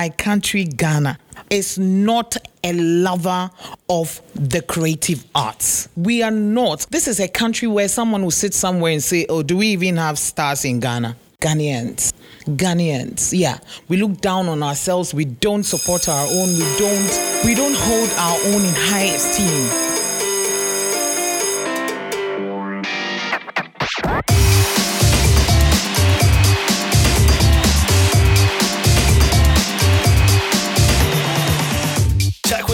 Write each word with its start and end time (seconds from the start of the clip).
my 0.00 0.08
country, 0.08 0.64
Ghana, 0.64 1.18
is 1.50 1.78
not 1.78 2.34
a 2.64 2.72
lover 2.72 3.50
of 3.90 4.22
the 4.34 4.62
creative 4.62 5.26
arts. 5.34 5.90
We 5.94 6.22
are 6.22 6.30
not. 6.30 6.86
This 6.88 7.06
is 7.06 7.20
a 7.20 7.28
country 7.28 7.68
where 7.68 7.86
someone 7.86 8.22
will 8.22 8.30
sit 8.30 8.54
somewhere 8.54 8.92
and 8.92 9.02
say, 9.02 9.26
Oh, 9.28 9.42
do 9.42 9.58
we 9.58 9.66
even 9.66 9.98
have 9.98 10.18
stars 10.18 10.64
in 10.64 10.80
Ghana? 10.80 11.16
Ghanaians. 11.42 12.14
Ghanaians. 12.46 13.38
Yeah. 13.38 13.58
We 13.88 13.98
look 13.98 14.22
down 14.22 14.48
on 14.48 14.62
ourselves. 14.62 15.12
We 15.12 15.26
don't 15.26 15.64
support 15.64 16.08
our 16.08 16.26
own. 16.26 16.48
We 16.48 16.66
don't 16.78 17.44
we 17.44 17.54
don't 17.54 17.76
hold 17.76 18.10
our 18.26 18.38
own 18.54 18.64
in 18.64 18.74
high 18.74 19.12
esteem. 19.16 19.89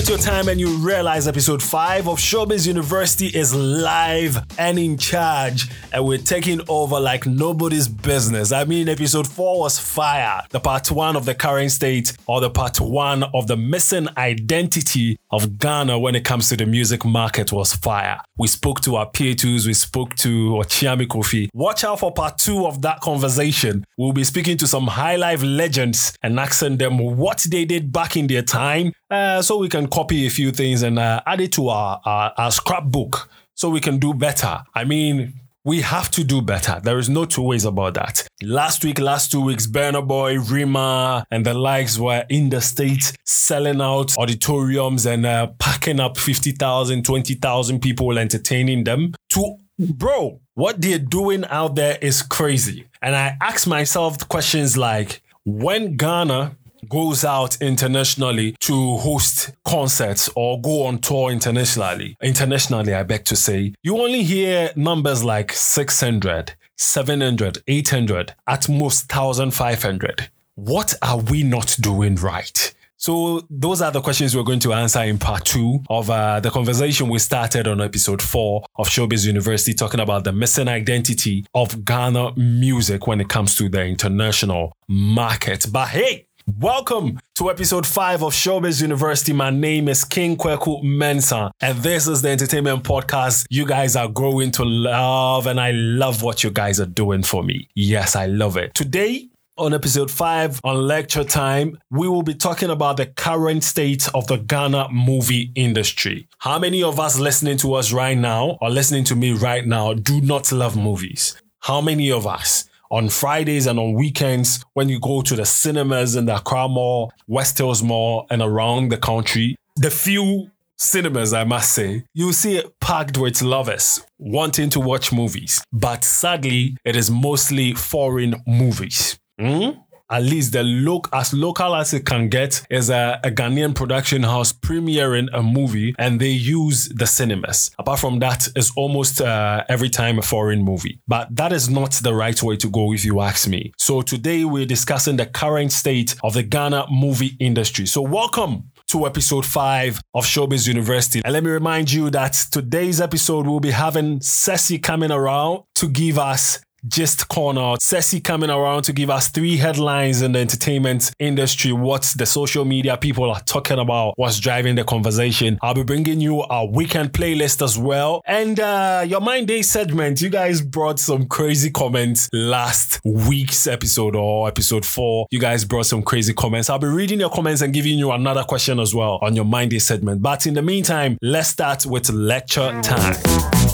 Your 0.08 0.18
time 0.18 0.48
and 0.48 0.60
you 0.60 0.68
realize 0.76 1.26
episode 1.26 1.60
5 1.60 2.06
of 2.06 2.18
Showbiz 2.18 2.66
University 2.66 3.26
is 3.26 3.52
live 3.54 4.38
and 4.56 4.78
in 4.78 4.98
charge, 4.98 5.68
and 5.92 6.04
we're 6.04 6.18
taking 6.18 6.60
over 6.68 7.00
like 7.00 7.26
nobody's 7.26 7.88
business. 7.88 8.52
I 8.52 8.64
mean, 8.64 8.88
episode 8.88 9.26
4 9.26 9.58
was 9.58 9.78
fire, 9.78 10.42
the 10.50 10.60
part 10.60 10.92
1 10.92 11.16
of 11.16 11.24
the 11.24 11.34
current 11.34 11.72
state, 11.72 12.16
or 12.26 12.40
the 12.40 12.50
part 12.50 12.80
1 12.80 13.24
of 13.34 13.48
the 13.48 13.56
missing 13.56 14.06
identity 14.16 15.18
of 15.30 15.58
Ghana 15.58 15.98
when 15.98 16.14
it 16.14 16.24
comes 16.24 16.50
to 16.50 16.56
the 16.56 16.66
music 16.66 17.04
market 17.04 17.50
was 17.50 17.74
fire. 17.74 18.20
We 18.38 18.46
spoke 18.46 18.82
to 18.82 18.96
our 18.96 19.10
P2s, 19.10 19.66
we 19.66 19.74
spoke 19.74 20.14
to 20.16 20.50
Okyeame 20.50 21.08
Kofi. 21.08 21.48
Watch 21.52 21.82
out 21.82 22.00
for 22.00 22.12
part 22.12 22.38
2 22.38 22.66
of 22.66 22.82
that 22.82 23.00
conversation. 23.00 23.84
We'll 23.96 24.12
be 24.12 24.24
speaking 24.24 24.56
to 24.58 24.68
some 24.68 24.86
high 24.86 25.16
life 25.16 25.42
legends 25.42 26.16
and 26.22 26.38
asking 26.38 26.76
them 26.76 26.98
what 26.98 27.46
they 27.50 27.64
did 27.64 27.90
back 27.90 28.16
in 28.16 28.28
their 28.28 28.42
time 28.42 28.92
uh, 29.10 29.40
so 29.42 29.56
we 29.58 29.68
can 29.68 29.86
copy 29.96 30.26
a 30.26 30.30
few 30.30 30.52
things 30.52 30.82
and 30.82 30.98
uh, 30.98 31.22
add 31.24 31.40
it 31.40 31.52
to 31.52 31.70
our, 31.70 31.98
our, 32.04 32.30
our 32.36 32.50
scrapbook 32.50 33.30
so 33.54 33.70
we 33.70 33.80
can 33.80 33.98
do 33.98 34.12
better. 34.12 34.62
I 34.74 34.84
mean, 34.84 35.32
we 35.64 35.80
have 35.80 36.10
to 36.10 36.22
do 36.22 36.42
better. 36.42 36.78
There 36.84 36.98
is 36.98 37.08
no 37.08 37.24
two 37.24 37.40
ways 37.40 37.64
about 37.64 37.94
that. 37.94 38.28
Last 38.42 38.84
week, 38.84 38.98
last 38.98 39.32
two 39.32 39.40
weeks, 39.40 39.66
Burna 39.66 40.06
Boy, 40.06 40.38
Rima, 40.38 41.24
and 41.30 41.46
the 41.46 41.54
likes 41.54 41.98
were 41.98 42.26
in 42.28 42.50
the 42.50 42.60
States 42.60 43.14
selling 43.24 43.80
out 43.80 44.14
auditoriums 44.18 45.06
and 45.06 45.24
uh, 45.24 45.46
packing 45.58 45.98
up 45.98 46.18
50,000, 46.18 47.02
20,000 47.02 47.80
people, 47.80 48.18
entertaining 48.18 48.84
them. 48.84 49.14
To, 49.30 49.56
bro, 49.78 50.42
what 50.52 50.82
they're 50.82 50.98
doing 50.98 51.46
out 51.46 51.74
there 51.74 51.96
is 52.02 52.20
crazy. 52.20 52.84
And 53.00 53.16
I 53.16 53.38
ask 53.40 53.66
myself 53.66 54.28
questions 54.28 54.76
like, 54.76 55.22
when 55.46 55.96
Ghana 55.96 56.54
goes 56.88 57.24
out 57.24 57.60
internationally 57.60 58.52
to 58.60 58.96
host 58.98 59.52
concerts 59.64 60.28
or 60.34 60.60
go 60.60 60.84
on 60.84 60.98
tour 60.98 61.30
internationally, 61.30 62.16
internationally, 62.22 62.94
I 62.94 63.02
beg 63.02 63.24
to 63.26 63.36
say, 63.36 63.74
you 63.82 63.98
only 63.98 64.22
hear 64.22 64.70
numbers 64.76 65.24
like 65.24 65.52
600, 65.52 66.54
700, 66.76 67.62
800, 67.66 68.34
at 68.46 68.68
most 68.68 69.12
1,500. 69.12 70.28
What 70.54 70.94
are 71.02 71.18
we 71.18 71.42
not 71.42 71.76
doing 71.80 72.16
right? 72.16 72.74
So 72.98 73.46
those 73.50 73.82
are 73.82 73.90
the 73.90 74.00
questions 74.00 74.34
we're 74.34 74.42
going 74.42 74.60
to 74.60 74.72
answer 74.72 75.02
in 75.02 75.18
part 75.18 75.44
two 75.44 75.80
of 75.90 76.08
uh, 76.08 76.40
the 76.40 76.50
conversation 76.50 77.08
we 77.08 77.18
started 77.18 77.68
on 77.68 77.82
episode 77.82 78.22
four 78.22 78.64
of 78.76 78.88
Showbiz 78.88 79.26
University, 79.26 79.74
talking 79.74 80.00
about 80.00 80.24
the 80.24 80.32
missing 80.32 80.66
identity 80.66 81.44
of 81.54 81.84
Ghana 81.84 82.36
music 82.36 83.06
when 83.06 83.20
it 83.20 83.28
comes 83.28 83.54
to 83.56 83.68
the 83.68 83.84
international 83.84 84.72
market. 84.88 85.66
But 85.70 85.88
hey, 85.88 86.25
Welcome 86.54 87.18
to 87.34 87.50
episode 87.50 87.84
5 87.84 88.22
of 88.22 88.32
Showbiz 88.32 88.80
University. 88.80 89.32
My 89.32 89.50
name 89.50 89.88
is 89.88 90.04
King 90.04 90.36
Kwaku 90.36 90.80
Mensa, 90.82 91.50
and 91.60 91.76
this 91.78 92.06
is 92.06 92.22
the 92.22 92.30
entertainment 92.30 92.84
podcast 92.84 93.46
you 93.50 93.66
guys 93.66 93.96
are 93.96 94.06
growing 94.06 94.52
to 94.52 94.64
love, 94.64 95.48
and 95.48 95.60
I 95.60 95.72
love 95.72 96.22
what 96.22 96.44
you 96.44 96.50
guys 96.50 96.78
are 96.78 96.86
doing 96.86 97.24
for 97.24 97.42
me. 97.42 97.68
Yes, 97.74 98.14
I 98.14 98.26
love 98.26 98.56
it. 98.56 98.74
Today, 98.74 99.28
on 99.58 99.74
episode 99.74 100.08
5 100.08 100.60
on 100.62 100.86
lecture 100.86 101.24
time, 101.24 101.78
we 101.90 102.08
will 102.08 102.22
be 102.22 102.34
talking 102.34 102.70
about 102.70 102.96
the 102.96 103.06
current 103.06 103.64
state 103.64 104.08
of 104.14 104.28
the 104.28 104.36
Ghana 104.36 104.90
movie 104.92 105.50
industry. 105.56 106.28
How 106.38 106.60
many 106.60 106.80
of 106.82 107.00
us 107.00 107.18
listening 107.18 107.56
to 107.58 107.74
us 107.74 107.92
right 107.92 108.16
now 108.16 108.56
or 108.60 108.70
listening 108.70 109.02
to 109.04 109.16
me 109.16 109.32
right 109.32 109.66
now 109.66 109.94
do 109.94 110.20
not 110.20 110.52
love 110.52 110.76
movies? 110.76 111.36
How 111.58 111.80
many 111.80 112.12
of 112.12 112.24
us? 112.24 112.70
On 112.90 113.08
Fridays 113.08 113.66
and 113.66 113.78
on 113.78 113.94
weekends 113.94 114.64
when 114.74 114.88
you 114.88 115.00
go 115.00 115.22
to 115.22 115.36
the 115.36 115.46
cinemas 115.46 116.16
in 116.16 116.26
the 116.26 116.36
Accra 116.36 116.68
Mall, 116.68 117.12
West 117.26 117.58
Hills 117.58 117.82
Mall, 117.82 118.26
and 118.30 118.42
around 118.42 118.90
the 118.90 118.98
country. 118.98 119.56
The 119.76 119.90
few 119.90 120.50
cinemas, 120.78 121.32
I 121.32 121.44
must 121.44 121.72
say, 121.72 122.04
you 122.14 122.32
see 122.32 122.56
it 122.56 122.78
packed 122.80 123.18
with 123.18 123.42
lovers 123.42 124.02
wanting 124.18 124.70
to 124.70 124.80
watch 124.80 125.12
movies. 125.12 125.64
But 125.72 126.04
sadly, 126.04 126.76
it 126.84 126.96
is 126.96 127.10
mostly 127.10 127.74
foreign 127.74 128.36
movies. 128.46 129.18
Mm? 129.40 129.82
At 130.10 130.22
least 130.22 130.52
the 130.52 130.62
look 130.62 131.08
as 131.12 131.32
local 131.32 131.74
as 131.74 131.92
it 131.92 132.06
can 132.06 132.28
get 132.28 132.62
is 132.70 132.90
a, 132.90 133.20
a, 133.24 133.30
Ghanaian 133.30 133.74
production 133.74 134.22
house 134.22 134.52
premiering 134.52 135.28
a 135.32 135.42
movie 135.42 135.94
and 135.98 136.20
they 136.20 136.30
use 136.30 136.88
the 136.88 137.06
cinemas. 137.06 137.70
Apart 137.78 138.00
from 138.00 138.18
that, 138.20 138.48
it's 138.54 138.72
almost 138.76 139.20
uh, 139.20 139.64
every 139.68 139.90
time 139.90 140.18
a 140.18 140.22
foreign 140.22 140.62
movie. 140.62 141.00
But 141.08 141.34
that 141.34 141.52
is 141.52 141.68
not 141.68 141.92
the 141.92 142.14
right 142.14 142.40
way 142.42 142.56
to 142.56 142.70
go 142.70 142.92
if 142.92 143.04
you 143.04 143.20
ask 143.20 143.48
me. 143.48 143.72
So 143.78 144.00
today 144.00 144.44
we're 144.44 144.66
discussing 144.66 145.16
the 145.16 145.26
current 145.26 145.72
state 145.72 146.14
of 146.22 146.34
the 146.34 146.42
Ghana 146.42 146.86
movie 146.90 147.36
industry. 147.40 147.86
So 147.86 148.00
welcome 148.00 148.70
to 148.88 149.06
episode 149.06 149.44
5 149.44 150.00
of 150.14 150.24
Showbiz 150.24 150.68
University. 150.68 151.20
And 151.24 151.32
let 151.32 151.42
me 151.42 151.50
remind 151.50 151.92
you 151.92 152.10
that 152.10 152.32
today's 152.52 153.00
episode 153.00 153.46
will 153.46 153.60
be 153.60 153.72
having 153.72 154.20
Ceci 154.20 154.78
coming 154.78 155.10
around 155.10 155.64
to 155.74 155.88
give 155.88 156.18
us 156.18 156.60
Gist 156.88 157.28
Corner. 157.28 157.76
Ceci 157.80 158.20
coming 158.20 158.50
around 158.50 158.82
to 158.82 158.92
give 158.92 159.10
us 159.10 159.28
three 159.28 159.56
headlines 159.56 160.22
in 160.22 160.32
the 160.32 160.38
entertainment 160.38 161.12
industry, 161.18 161.72
what 161.72 162.02
the 162.16 162.26
social 162.26 162.64
media 162.64 162.96
people 162.96 163.30
are 163.30 163.40
talking 163.40 163.78
about, 163.78 164.14
what's 164.16 164.38
driving 164.38 164.74
the 164.74 164.84
conversation. 164.84 165.58
I'll 165.62 165.74
be 165.74 165.82
bringing 165.82 166.20
you 166.20 166.42
a 166.42 166.64
weekend 166.64 167.12
playlist 167.12 167.62
as 167.62 167.78
well. 167.78 168.22
And 168.26 168.58
uh, 168.60 169.04
your 169.06 169.20
Mind 169.20 169.48
Day 169.48 169.62
segment, 169.62 170.20
you 170.20 170.28
guys 170.28 170.60
brought 170.60 170.98
some 170.98 171.26
crazy 171.26 171.70
comments 171.70 172.28
last 172.32 173.00
week's 173.04 173.66
episode 173.66 174.14
or 174.16 174.48
episode 174.48 174.84
four. 174.84 175.26
You 175.30 175.40
guys 175.40 175.64
brought 175.64 175.86
some 175.86 176.02
crazy 176.02 176.34
comments. 176.34 176.70
I'll 176.70 176.78
be 176.78 176.86
reading 176.86 177.20
your 177.20 177.30
comments 177.30 177.62
and 177.62 177.72
giving 177.72 177.98
you 177.98 178.12
another 178.12 178.44
question 178.44 178.80
as 178.80 178.94
well 178.94 179.18
on 179.22 179.34
your 179.34 179.44
Mind 179.44 179.70
Day 179.70 179.78
segment. 179.78 180.22
But 180.22 180.46
in 180.46 180.54
the 180.54 180.62
meantime, 180.62 181.18
let's 181.22 181.48
start 181.48 181.86
with 181.86 182.10
lecture 182.10 182.80
time. 182.82 183.65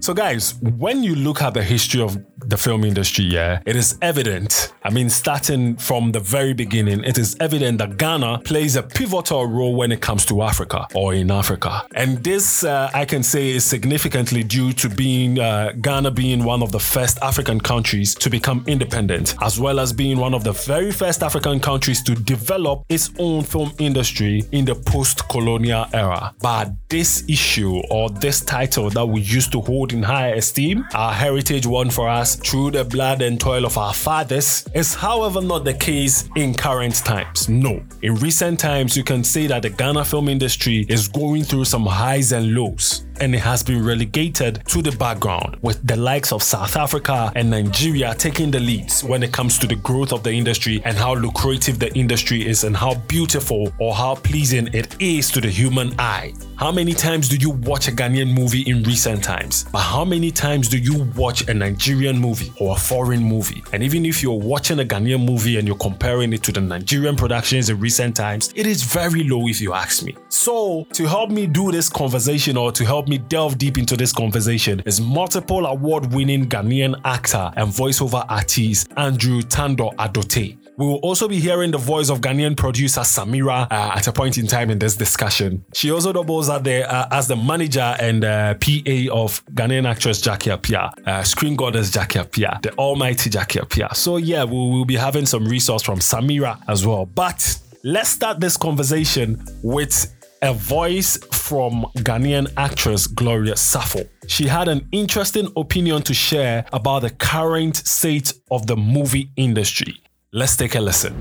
So, 0.00 0.14
guys, 0.14 0.54
when 0.62 1.02
you 1.02 1.14
look 1.16 1.42
at 1.42 1.54
the 1.54 1.62
history 1.62 2.00
of 2.00 2.16
the 2.44 2.56
film 2.56 2.84
industry, 2.84 3.24
yeah, 3.24 3.60
it 3.66 3.76
is 3.76 3.98
evident. 4.00 4.72
I 4.82 4.90
mean, 4.90 5.10
starting 5.10 5.76
from 5.76 6.12
the 6.12 6.20
very 6.20 6.54
beginning, 6.54 7.04
it 7.04 7.18
is 7.18 7.36
evident 7.40 7.78
that 7.78 7.96
Ghana 7.96 8.40
plays 8.44 8.76
a 8.76 8.82
pivotal 8.82 9.46
role 9.46 9.74
when 9.74 9.92
it 9.92 10.00
comes 10.00 10.24
to 10.26 10.42
Africa 10.42 10.86
or 10.94 11.14
in 11.14 11.30
Africa. 11.30 11.86
And 11.94 12.22
this, 12.22 12.64
uh, 12.64 12.90
I 12.94 13.04
can 13.04 13.22
say, 13.22 13.50
is 13.50 13.64
significantly 13.64 14.42
due 14.44 14.72
to 14.74 14.88
being 14.88 15.38
uh, 15.38 15.72
Ghana 15.80 16.12
being 16.12 16.44
one 16.44 16.62
of 16.62 16.72
the 16.72 16.80
first 16.80 17.18
African 17.22 17.60
countries 17.60 18.14
to 18.16 18.30
become 18.30 18.64
independent, 18.66 19.34
as 19.42 19.58
well 19.58 19.80
as 19.80 19.92
being 19.92 20.18
one 20.18 20.34
of 20.34 20.44
the 20.44 20.52
very 20.52 20.92
first 20.92 21.22
African 21.22 21.60
countries 21.60 22.02
to 22.04 22.14
develop 22.14 22.84
its 22.88 23.10
own 23.18 23.42
film 23.42 23.72
industry 23.78 24.44
in 24.52 24.64
the 24.64 24.74
post 24.74 25.28
colonial 25.28 25.86
era. 25.92 26.34
But 26.40 26.72
this 26.88 27.24
issue 27.28 27.80
or 27.90 28.10
this 28.10 28.40
title 28.40 28.90
that 28.90 29.06
we 29.06 29.20
used 29.20 29.52
to 29.52 29.60
hold 29.60 29.92
in 29.92 30.02
high 30.02 30.28
esteem, 30.28 30.86
our 30.94 31.12
heritage 31.12 31.66
won 31.66 31.90
for 31.90 32.08
us 32.08 32.27
through 32.36 32.72
the 32.72 32.84
blood 32.84 33.22
and 33.22 33.40
toil 33.40 33.64
of 33.64 33.76
our 33.78 33.94
fathers, 33.94 34.64
is 34.74 34.94
however 34.94 35.40
not 35.40 35.64
the 35.64 35.74
case 35.74 36.28
in 36.36 36.54
current 36.54 36.96
times. 36.96 37.48
No. 37.48 37.82
In 38.02 38.14
recent 38.16 38.60
times, 38.60 38.96
you 38.96 39.04
can 39.04 39.24
say 39.24 39.46
that 39.46 39.62
the 39.62 39.70
Ghana 39.70 40.04
film 40.04 40.28
industry 40.28 40.86
is 40.88 41.08
going 41.08 41.44
through 41.44 41.64
some 41.64 41.86
highs 41.86 42.32
and 42.32 42.54
lows 42.54 43.04
and 43.20 43.34
it 43.34 43.40
has 43.40 43.62
been 43.62 43.84
relegated 43.84 44.62
to 44.66 44.82
the 44.82 44.92
background, 44.92 45.56
with 45.62 45.86
the 45.86 45.96
likes 45.96 46.32
of 46.32 46.42
South 46.42 46.76
Africa 46.76 47.32
and 47.34 47.50
Nigeria 47.50 48.14
taking 48.14 48.50
the 48.50 48.60
leads 48.60 49.02
when 49.04 49.22
it 49.22 49.32
comes 49.32 49.58
to 49.58 49.66
the 49.66 49.76
growth 49.76 50.12
of 50.12 50.22
the 50.22 50.32
industry 50.32 50.80
and 50.84 50.96
how 50.96 51.14
lucrative 51.14 51.78
the 51.78 51.92
industry 51.94 52.46
is 52.46 52.64
and 52.64 52.76
how 52.76 52.94
beautiful 53.08 53.72
or 53.78 53.94
how 53.94 54.14
pleasing 54.14 54.68
it 54.74 54.96
is 55.00 55.30
to 55.30 55.40
the 55.40 55.48
human 55.48 55.94
eye. 55.98 56.32
How 56.56 56.72
many 56.72 56.92
times 56.92 57.28
do 57.28 57.36
you 57.36 57.50
watch 57.50 57.86
a 57.88 57.92
Ghanaian 57.92 58.34
movie 58.34 58.62
in 58.62 58.82
recent 58.82 59.22
times? 59.22 59.64
But 59.70 59.78
how 59.80 60.04
many 60.04 60.30
times 60.32 60.68
do 60.68 60.78
you 60.78 61.04
watch 61.16 61.48
a 61.48 61.54
Nigerian 61.54 62.18
movie 62.18 62.52
or 62.58 62.74
a 62.74 62.78
foreign 62.78 63.22
movie? 63.22 63.62
And 63.72 63.82
even 63.82 64.04
if 64.04 64.22
you're 64.22 64.38
watching 64.38 64.80
a 64.80 64.84
Ghanaian 64.84 65.24
movie 65.24 65.58
and 65.58 65.68
you're 65.68 65.76
comparing 65.76 66.32
it 66.32 66.42
to 66.42 66.52
the 66.52 66.60
Nigerian 66.60 67.14
productions 67.14 67.70
in 67.70 67.78
recent 67.78 68.16
times, 68.16 68.52
it 68.56 68.66
is 68.66 68.82
very 68.82 69.22
low 69.22 69.46
if 69.46 69.60
you 69.60 69.72
ask 69.72 70.02
me. 70.02 70.16
So, 70.28 70.86
to 70.92 71.06
help 71.06 71.30
me 71.30 71.46
do 71.46 71.70
this 71.70 71.88
conversation 71.88 72.56
or 72.56 72.72
to 72.72 72.84
help 72.84 73.07
me 73.08 73.18
delve 73.18 73.58
deep 73.58 73.78
into 73.78 73.96
this 73.96 74.12
conversation 74.12 74.82
is 74.86 75.00
multiple 75.00 75.66
award 75.66 76.12
winning 76.12 76.46
Ghanaian 76.46 77.00
actor 77.04 77.50
and 77.56 77.68
voiceover 77.68 78.24
artist 78.28 78.88
Andrew 78.96 79.40
Tandoh 79.40 79.94
Adote. 79.96 80.56
We 80.76 80.86
will 80.86 80.98
also 80.98 81.26
be 81.26 81.40
hearing 81.40 81.72
the 81.72 81.78
voice 81.78 82.08
of 82.08 82.20
Ghanaian 82.20 82.56
producer 82.56 83.00
Samira 83.00 83.66
uh, 83.70 83.92
at 83.96 84.06
a 84.06 84.12
point 84.12 84.38
in 84.38 84.46
time 84.46 84.70
in 84.70 84.78
this 84.78 84.94
discussion. 84.96 85.64
She 85.74 85.90
also 85.90 86.12
doubles 86.12 86.48
as 86.48 86.62
the, 86.62 86.88
uh, 86.88 87.08
as 87.10 87.26
the 87.26 87.34
manager 87.34 87.96
and 87.98 88.24
uh, 88.24 88.54
PA 88.54 89.12
of 89.12 89.44
Ghanaian 89.46 89.88
actress 89.88 90.20
Jackie 90.20 90.50
Appiah, 90.50 90.92
uh, 91.06 91.24
screen 91.24 91.56
goddess 91.56 91.90
Jackie 91.90 92.20
Appiah, 92.20 92.62
the 92.62 92.72
almighty 92.74 93.28
Jackie 93.28 93.58
Appiah. 93.58 93.94
So 93.96 94.18
yeah, 94.18 94.44
we 94.44 94.56
will 94.56 94.84
be 94.84 94.96
having 94.96 95.26
some 95.26 95.48
resource 95.48 95.82
from 95.82 95.98
Samira 95.98 96.62
as 96.68 96.86
well. 96.86 97.06
But 97.06 97.58
let's 97.82 98.10
start 98.10 98.38
this 98.38 98.56
conversation 98.56 99.44
with 99.62 100.14
a 100.42 100.52
voice 100.52 101.16
from 101.32 101.86
Ghanaian 101.98 102.52
actress 102.56 103.06
Gloria 103.06 103.54
Safo. 103.54 104.08
She 104.28 104.46
had 104.46 104.68
an 104.68 104.86
interesting 104.92 105.52
opinion 105.56 106.02
to 106.02 106.14
share 106.14 106.64
about 106.72 107.02
the 107.02 107.10
current 107.10 107.76
state 107.76 108.32
of 108.50 108.66
the 108.66 108.76
movie 108.76 109.30
industry. 109.36 110.00
Let's 110.32 110.56
take 110.56 110.74
a 110.74 110.80
listen. 110.80 111.14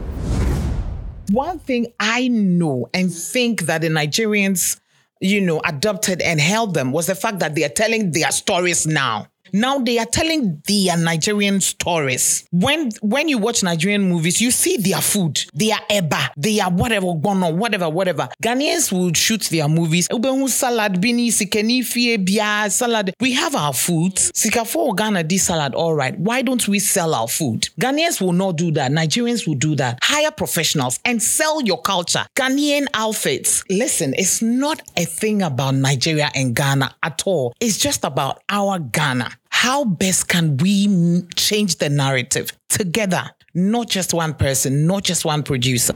One 1.31 1.59
thing 1.59 1.87
I 1.99 2.27
know 2.27 2.89
and 2.93 3.13
think 3.13 3.61
that 3.63 3.81
the 3.81 3.89
Nigerians, 3.89 4.79
you 5.19 5.41
know, 5.41 5.61
adopted 5.65 6.21
and 6.21 6.39
held 6.39 6.73
them 6.73 6.91
was 6.91 7.07
the 7.07 7.15
fact 7.15 7.39
that 7.39 7.55
they 7.55 7.63
are 7.63 7.69
telling 7.69 8.11
their 8.11 8.31
stories 8.31 8.85
now. 8.85 9.27
Now 9.53 9.79
they 9.79 9.97
are 9.99 10.05
telling 10.05 10.61
their 10.67 10.97
Nigerian 10.97 11.61
stories. 11.61 12.47
When 12.51 12.91
when 13.01 13.29
you 13.29 13.38
watch 13.38 13.63
Nigerian 13.63 14.03
movies, 14.09 14.41
you 14.41 14.51
see 14.51 14.77
their 14.77 15.01
food, 15.01 15.44
their 15.53 15.77
eba, 15.89 16.29
their 16.35 16.65
whatever, 16.69 17.13
bono, 17.13 17.51
whatever, 17.53 17.89
whatever. 17.89 18.29
Ghanaians 18.44 18.91
will 18.91 19.13
shoot 19.13 19.44
their 19.44 19.67
movies. 19.67 20.07
Ubehu 20.09 20.47
salad, 20.49 20.99
bini, 21.01 21.29
sikeni, 21.29 21.83
bia, 22.25 22.69
salad. 22.69 23.13
We 23.19 23.33
have 23.33 23.55
our 23.55 23.73
food. 23.73 24.15
Sikafo 24.15 24.95
Ghana 24.95 25.23
this 25.23 25.44
salad, 25.44 25.73
all 25.75 25.94
right. 25.95 26.17
Why 26.19 26.41
don't 26.41 26.67
we 26.67 26.79
sell 26.79 27.13
our 27.13 27.27
food? 27.27 27.69
Ghanaians 27.79 28.21
will 28.21 28.33
not 28.33 28.55
do 28.57 28.71
that. 28.71 28.91
Nigerians 28.91 29.47
will 29.47 29.55
do 29.55 29.75
that. 29.75 29.99
Hire 30.01 30.31
professionals 30.31 30.99
and 31.05 31.21
sell 31.21 31.61
your 31.61 31.81
culture. 31.81 32.25
Ghanaian 32.35 32.88
outfits. 32.94 33.63
Listen, 33.69 34.13
it's 34.17 34.41
not 34.41 34.81
a 34.97 35.05
thing 35.05 35.41
about 35.41 35.75
Nigeria 35.75 36.29
and 36.35 36.55
Ghana 36.55 36.95
at 37.03 37.23
all. 37.25 37.53
It's 37.59 37.77
just 37.77 38.03
about 38.03 38.41
our 38.49 38.79
Ghana 38.79 39.31
how 39.57 39.83
best 39.83 40.27
can 40.27 40.56
we 40.57 41.24
change 41.36 41.77
the 41.77 41.89
narrative 41.89 42.51
together, 42.69 43.24
not 43.56 43.89
just 43.89 44.13
one 44.13 44.36
person, 44.36 44.86
not 44.86 45.04
just 45.04 45.25
one 45.25 45.42
producer? 45.42 45.95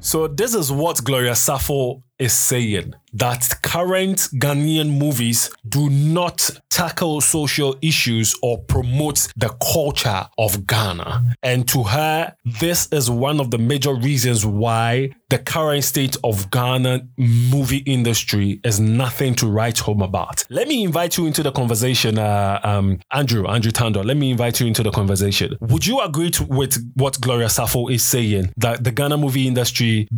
So, 0.00 0.28
this 0.28 0.54
is 0.54 0.70
what 0.70 1.02
Gloria 1.02 1.32
Safo 1.32 2.02
is 2.18 2.32
saying 2.32 2.94
that 3.12 3.48
current 3.62 4.18
Ghanaian 4.34 4.98
movies 4.98 5.50
do 5.68 5.88
not 5.88 6.50
tackle 6.70 7.20
social 7.20 7.76
issues 7.80 8.34
or 8.42 8.58
promote 8.64 9.28
the 9.36 9.48
culture 9.72 10.26
of 10.36 10.66
Ghana. 10.66 11.34
And 11.42 11.66
to 11.68 11.84
her, 11.84 12.34
this 12.60 12.88
is 12.92 13.10
one 13.10 13.40
of 13.40 13.50
the 13.50 13.58
major 13.58 13.94
reasons 13.94 14.44
why 14.44 15.10
the 15.30 15.38
current 15.38 15.84
state 15.84 16.16
of 16.24 16.50
Ghana 16.50 17.06
movie 17.16 17.78
industry 17.78 18.60
is 18.64 18.80
nothing 18.80 19.34
to 19.36 19.46
write 19.46 19.78
home 19.78 20.02
about. 20.02 20.44
Let 20.50 20.68
me 20.68 20.84
invite 20.84 21.16
you 21.18 21.26
into 21.26 21.42
the 21.42 21.52
conversation, 21.52 22.18
uh, 22.18 22.60
um, 22.62 23.00
Andrew, 23.10 23.46
Andrew 23.46 23.72
Tandoh. 23.72 24.04
Let 24.04 24.16
me 24.16 24.30
invite 24.30 24.60
you 24.60 24.66
into 24.66 24.82
the 24.82 24.90
conversation. 24.90 25.56
Would 25.60 25.86
you 25.86 26.00
agree 26.00 26.30
to, 26.32 26.44
with 26.44 26.92
what 26.94 27.20
Gloria 27.20 27.48
Safo 27.48 27.90
is 27.90 28.02
saying 28.02 28.52
that 28.56 28.84
the 28.84 28.90
Ghana 28.90 29.16
movie 29.18 29.46
industry 29.46 30.08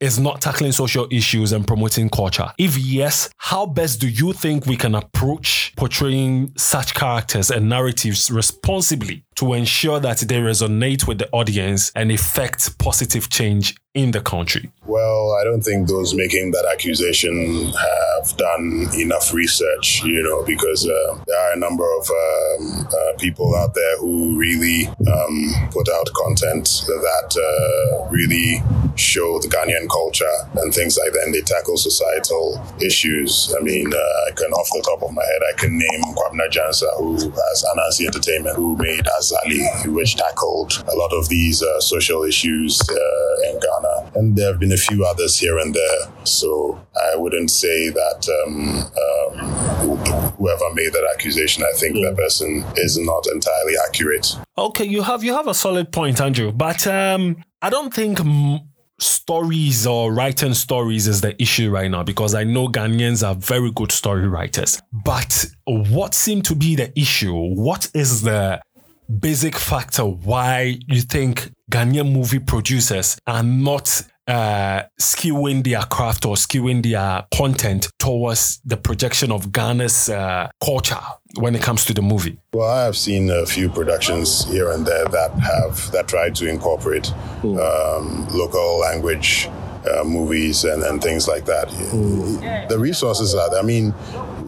is 0.00 0.18
not 0.18 0.40
tackling 0.40 0.72
social 0.72 1.06
issues 1.10 1.52
and 1.52 1.66
promoting 1.66 2.08
culture? 2.08 2.52
If 2.58 2.78
yes, 2.78 3.30
how 3.36 3.66
best 3.66 4.00
do 4.00 4.08
you 4.08 4.32
think 4.32 4.66
we 4.66 4.76
can 4.76 4.94
approach 4.94 5.72
portraying 5.76 6.52
such 6.56 6.94
characters 6.94 7.50
and 7.50 7.68
narratives 7.68 8.30
responsibly 8.30 9.24
to 9.38 9.52
ensure 9.52 10.00
that 10.00 10.18
they 10.18 10.38
resonate 10.38 11.06
with 11.06 11.18
the 11.18 11.30
audience 11.30 11.92
and 11.94 12.10
effect 12.10 12.76
positive 12.78 13.30
change 13.30 13.76
in 13.94 14.10
the 14.10 14.20
country? 14.20 14.70
Well, 14.86 15.36
I 15.40 15.44
don't 15.44 15.62
think 15.62 15.88
those 15.88 16.14
making 16.14 16.52
that 16.52 16.66
accusation 16.72 17.72
have 17.72 18.36
done 18.36 18.88
enough 18.94 19.32
research, 19.32 20.02
you 20.04 20.22
know, 20.22 20.44
because 20.44 20.86
uh, 20.86 21.18
there 21.26 21.38
are 21.38 21.52
a 21.52 21.58
number 21.58 21.84
of 21.98 22.10
um, 22.10 22.86
uh, 22.86 23.16
people 23.18 23.54
out 23.56 23.74
there 23.74 23.98
who 23.98 24.38
really 24.38 24.86
um, 24.88 25.68
put 25.70 25.88
out 25.88 26.08
content 26.14 26.82
that 26.86 27.30
uh, 27.38 28.08
really 28.10 28.62
show 28.96 29.38
the 29.40 29.48
Ghanaian 29.48 29.88
culture 29.88 30.36
and 30.56 30.74
things 30.74 30.98
like 30.98 31.12
that, 31.12 31.22
and 31.24 31.34
they 31.34 31.42
tackle 31.42 31.76
societal 31.76 32.60
issues. 32.80 33.54
I 33.58 33.62
mean, 33.62 33.92
uh, 33.92 34.28
I 34.28 34.30
can, 34.34 34.50
off 34.52 34.68
the 34.72 34.82
top 34.82 35.02
of 35.02 35.14
my 35.14 35.22
head, 35.22 35.42
I 35.48 35.58
can 35.58 35.78
name 35.78 36.02
Kwabena 36.14 36.50
Gyansah, 36.50 36.98
who 36.98 37.14
has 37.14 37.64
Anansi 37.74 38.06
Entertainment, 38.06 38.56
who 38.56 38.76
made 38.76 39.06
Azali, 39.28 39.86
which 39.92 40.16
tackled 40.16 40.84
a 40.88 40.96
lot 40.96 41.12
of 41.12 41.28
these 41.28 41.62
uh, 41.62 41.80
social 41.80 42.22
issues 42.24 42.80
uh, 42.88 43.50
in 43.50 43.60
Ghana. 43.60 44.12
And 44.14 44.36
there 44.36 44.50
have 44.50 44.60
been 44.60 44.72
a 44.72 44.76
few 44.76 45.04
others 45.04 45.38
here 45.38 45.58
and 45.58 45.74
there. 45.74 46.00
So 46.24 46.80
I 46.96 47.16
wouldn't 47.16 47.50
say 47.50 47.90
that 47.90 48.28
um, 48.44 48.78
um, 49.04 50.28
whoever 50.36 50.74
made 50.74 50.92
that 50.92 51.08
accusation, 51.14 51.64
I 51.64 51.76
think 51.76 51.94
that 51.96 52.16
person 52.16 52.64
is 52.76 52.98
not 52.98 53.26
entirely 53.32 53.74
accurate. 53.86 54.36
Okay, 54.56 54.84
you 54.84 55.02
have 55.02 55.22
you 55.22 55.34
have 55.34 55.46
a 55.46 55.54
solid 55.54 55.92
point, 55.92 56.20
Andrew, 56.20 56.52
but 56.52 56.86
um, 56.86 57.36
I 57.62 57.70
don't 57.70 57.92
think. 57.92 58.20
M- 58.20 58.60
stories 59.00 59.86
or 59.86 60.12
writing 60.12 60.54
stories 60.54 61.06
is 61.06 61.20
the 61.20 61.40
issue 61.40 61.70
right 61.70 61.90
now 61.90 62.02
because 62.02 62.34
I 62.34 62.44
know 62.44 62.68
Ghanaians 62.68 63.26
are 63.26 63.34
very 63.34 63.70
good 63.70 63.92
story 63.92 64.26
writers. 64.26 64.80
But 64.92 65.46
what 65.64 66.14
seemed 66.14 66.44
to 66.46 66.54
be 66.54 66.74
the 66.74 66.98
issue? 66.98 67.32
What 67.32 67.90
is 67.94 68.22
the 68.22 68.60
basic 69.08 69.56
factor 69.56 70.04
why 70.04 70.78
you 70.86 71.00
think 71.00 71.50
Ghanaian 71.70 72.12
movie 72.12 72.38
producers 72.38 73.18
are 73.26 73.42
not 73.42 74.02
uh, 74.26 74.82
skewing 75.00 75.64
their 75.64 75.80
craft 75.82 76.26
or 76.26 76.36
skewing 76.36 76.82
their 76.82 77.24
content 77.34 77.88
towards 77.98 78.60
the 78.64 78.76
projection 78.76 79.32
of 79.32 79.50
Ghana's 79.50 80.10
uh, 80.10 80.48
culture 80.62 81.00
when 81.36 81.54
it 81.54 81.62
comes 81.62 81.86
to 81.86 81.94
the 81.94 82.02
movie? 82.02 82.38
Well, 82.52 82.68
I 82.68 82.84
have 82.84 82.96
seen 82.96 83.30
a 83.30 83.46
few 83.46 83.70
productions 83.70 84.44
here 84.44 84.70
and 84.70 84.84
there 84.86 85.06
that 85.06 85.30
have 85.32 85.90
that 85.92 86.08
try 86.08 86.28
to 86.30 86.46
incorporate 86.46 87.10
um, 87.42 88.28
local 88.28 88.80
language 88.80 89.48
uh, 89.88 90.04
movies 90.04 90.64
and, 90.64 90.82
and 90.82 91.02
things 91.02 91.26
like 91.26 91.46
that. 91.46 91.68
Mm. 91.68 92.68
The 92.68 92.78
resources 92.78 93.34
are. 93.34 93.56
I 93.56 93.62
mean, 93.62 93.94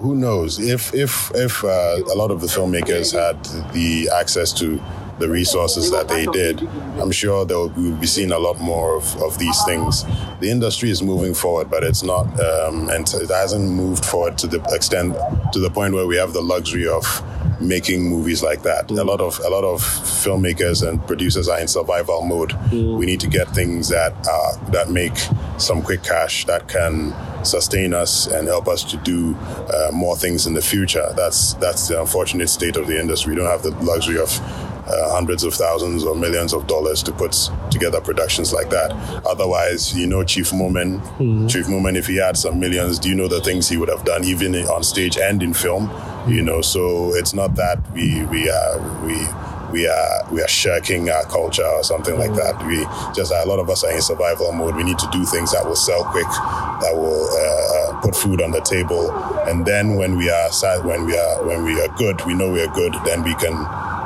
who 0.00 0.14
knows? 0.14 0.58
If 0.58 0.94
if 0.94 1.30
if 1.34 1.62
uh, 1.64 1.98
a 2.12 2.16
lot 2.16 2.30
of 2.30 2.40
the 2.40 2.46
filmmakers 2.46 3.12
had 3.12 3.42
the 3.72 4.10
access 4.14 4.52
to 4.54 4.80
the 5.20 5.28
resources 5.28 5.90
that 5.90 6.08
they 6.08 6.26
did, 6.26 6.66
I'm 6.98 7.12
sure 7.12 7.44
they'll 7.44 7.68
we'll 7.68 7.96
be 7.96 8.06
seeing 8.06 8.32
a 8.32 8.38
lot 8.38 8.58
more 8.58 8.96
of, 8.96 9.22
of 9.22 9.38
these 9.38 9.62
things. 9.64 10.04
The 10.40 10.50
industry 10.50 10.90
is 10.90 11.02
moving 11.02 11.34
forward, 11.34 11.70
but 11.70 11.84
it's 11.84 12.02
not, 12.02 12.26
um, 12.40 12.88
and 12.88 13.06
it 13.14 13.28
hasn't 13.28 13.68
moved 13.70 14.04
forward 14.04 14.38
to 14.38 14.46
the 14.46 14.60
extent, 14.74 15.14
to 15.52 15.60
the 15.60 15.70
point 15.70 15.94
where 15.94 16.06
we 16.06 16.16
have 16.16 16.32
the 16.32 16.42
luxury 16.42 16.88
of 16.88 17.04
making 17.60 18.02
movies 18.08 18.42
like 18.42 18.62
that. 18.62 18.88
Mm. 18.88 19.00
A 19.00 19.04
lot 19.04 19.20
of 19.20 19.38
a 19.40 19.50
lot 19.50 19.64
of 19.64 19.82
filmmakers 19.82 20.86
and 20.86 21.04
producers 21.06 21.48
are 21.48 21.60
in 21.60 21.68
survival 21.68 22.22
mode. 22.22 22.50
Mm. 22.50 22.98
We 22.98 23.06
need 23.06 23.20
to 23.20 23.28
get 23.28 23.48
things 23.48 23.88
that 23.88 24.12
uh, 24.28 24.70
that 24.70 24.90
make 24.90 25.16
some 25.58 25.82
quick 25.82 26.02
cash 26.02 26.46
that 26.46 26.68
can 26.68 27.14
sustain 27.44 27.94
us 27.94 28.26
and 28.26 28.48
help 28.48 28.68
us 28.68 28.84
to 28.84 28.96
do 28.98 29.34
uh, 29.36 29.90
more 29.92 30.16
things 30.16 30.46
in 30.46 30.54
the 30.54 30.62
future. 30.62 31.06
That's 31.16 31.54
that's 31.54 31.88
the 31.88 32.00
unfortunate 32.00 32.48
state 32.48 32.76
of 32.76 32.86
the 32.86 32.98
industry. 32.98 33.34
We 33.34 33.36
don't 33.36 33.50
have 33.50 33.62
the 33.62 33.72
luxury 33.84 34.18
of 34.18 34.30
uh, 34.86 35.10
hundreds 35.12 35.44
of 35.44 35.54
thousands 35.54 36.04
or 36.04 36.14
millions 36.14 36.52
of 36.52 36.66
dollars 36.66 37.02
to 37.02 37.12
put 37.12 37.36
together 37.70 38.00
productions 38.00 38.52
like 38.52 38.70
that. 38.70 38.92
Otherwise, 39.26 39.96
you 39.96 40.06
know, 40.06 40.24
Chief 40.24 40.50
Moomen, 40.50 41.00
mm-hmm. 41.00 41.46
Chief 41.46 41.66
Moomen, 41.66 41.96
if 41.96 42.06
he 42.06 42.16
had 42.16 42.36
some 42.36 42.58
millions, 42.58 42.98
do 42.98 43.08
you 43.08 43.14
know 43.14 43.28
the 43.28 43.40
things 43.40 43.68
he 43.68 43.76
would 43.76 43.88
have 43.88 44.04
done 44.04 44.24
even 44.24 44.54
on 44.54 44.82
stage 44.82 45.16
and 45.18 45.42
in 45.42 45.54
film? 45.54 45.88
Mm-hmm. 45.88 46.32
You 46.32 46.42
know, 46.42 46.60
so 46.60 47.14
it's 47.14 47.34
not 47.34 47.54
that 47.56 47.78
we 47.92 48.24
we 48.26 48.50
are 48.50 49.04
we 49.04 49.16
we 49.72 49.86
are 49.86 50.26
we 50.32 50.42
are 50.42 50.48
shirking 50.48 51.10
our 51.10 51.24
culture 51.24 51.66
or 51.66 51.82
something 51.82 52.18
like 52.18 52.34
that. 52.34 52.64
We 52.66 52.84
just 53.14 53.32
a 53.32 53.44
lot 53.46 53.58
of 53.58 53.70
us 53.70 53.84
are 53.84 53.92
in 53.92 54.02
survival 54.02 54.52
mode. 54.52 54.76
We 54.76 54.84
need 54.84 54.98
to 54.98 55.08
do 55.12 55.24
things 55.24 55.52
that 55.52 55.64
will 55.64 55.76
sell 55.76 56.04
quick, 56.04 56.26
that 56.26 56.92
will 56.94 57.28
uh, 57.30 57.96
uh, 57.96 58.00
put 58.00 58.16
food 58.16 58.42
on 58.42 58.50
the 58.50 58.60
table, 58.60 59.10
and 59.48 59.64
then 59.64 59.96
when 59.96 60.16
we 60.16 60.30
are 60.30 60.50
sad, 60.50 60.84
when 60.84 61.06
we 61.06 61.16
are 61.16 61.46
when 61.46 61.64
we 61.64 61.80
are 61.80 61.88
good, 61.96 62.24
we 62.26 62.34
know 62.34 62.50
we 62.50 62.62
are 62.62 62.74
good. 62.74 62.94
Then 63.04 63.22
we 63.22 63.34
can 63.36 63.54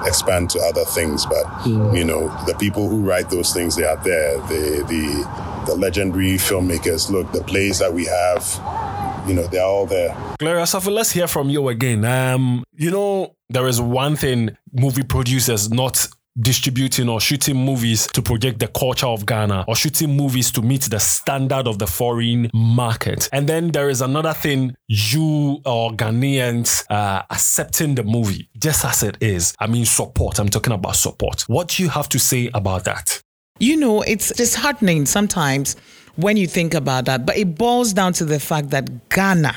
expand 0.06 0.50
to 0.50 0.60
other 0.60 0.84
things. 0.84 1.26
But 1.26 1.44
mm. 1.64 1.96
you 1.96 2.04
know, 2.04 2.28
the 2.46 2.54
people 2.54 2.88
who 2.88 3.02
write 3.02 3.30
those 3.30 3.52
things, 3.52 3.76
they 3.76 3.84
are 3.84 4.02
there. 4.04 4.38
The 4.48 4.84
the 4.88 5.64
the 5.66 5.74
legendary 5.74 6.34
filmmakers. 6.34 7.10
Look, 7.10 7.32
the 7.32 7.42
plays 7.42 7.78
that 7.78 7.92
we 7.92 8.04
have, 8.06 9.26
you 9.28 9.34
know, 9.34 9.46
they're 9.46 9.64
all 9.64 9.86
there. 9.86 10.16
Gloria 10.38 10.64
Safo, 10.64 10.92
let's 10.92 11.10
hear 11.10 11.26
from 11.26 11.48
you 11.48 11.68
again. 11.68 12.04
Um, 12.04 12.64
you 12.76 12.90
know, 12.90 13.34
there 13.48 13.66
is 13.66 13.80
one 13.80 14.16
thing 14.16 14.56
movie 14.72 15.02
producers 15.02 15.70
not 15.70 16.08
distributing 16.40 17.08
or 17.08 17.20
shooting 17.20 17.56
movies 17.56 18.06
to 18.08 18.20
project 18.20 18.58
the 18.58 18.66
culture 18.68 19.06
of 19.06 19.24
Ghana 19.24 19.64
or 19.68 19.76
shooting 19.76 20.16
movies 20.16 20.50
to 20.52 20.62
meet 20.62 20.82
the 20.82 20.98
standard 20.98 21.68
of 21.68 21.78
the 21.78 21.86
foreign 21.86 22.50
market. 22.52 23.28
And 23.32 23.48
then 23.48 23.68
there 23.68 23.88
is 23.88 24.00
another 24.00 24.32
thing 24.32 24.74
you 24.88 25.60
or 25.64 25.92
Ghanaians 25.92 26.84
uh, 26.90 27.22
accepting 27.30 27.94
the 27.94 28.02
movie 28.02 28.48
just 28.58 28.84
as 28.84 29.02
it 29.02 29.16
is. 29.20 29.54
I 29.60 29.66
mean, 29.66 29.84
support. 29.84 30.38
I'm 30.38 30.48
talking 30.48 30.72
about 30.72 30.96
support. 30.96 31.42
What 31.42 31.68
do 31.68 31.82
you 31.82 31.88
have 31.88 32.08
to 32.10 32.18
say 32.18 32.50
about 32.52 32.84
that? 32.84 33.20
You 33.60 33.76
know, 33.76 34.02
it's 34.02 34.32
disheartening 34.32 35.06
sometimes 35.06 35.76
when 36.16 36.36
you 36.36 36.46
think 36.48 36.74
about 36.74 37.04
that, 37.04 37.24
but 37.24 37.36
it 37.36 37.56
boils 37.56 37.92
down 37.92 38.12
to 38.14 38.24
the 38.24 38.40
fact 38.40 38.70
that 38.70 39.08
Ghana, 39.10 39.54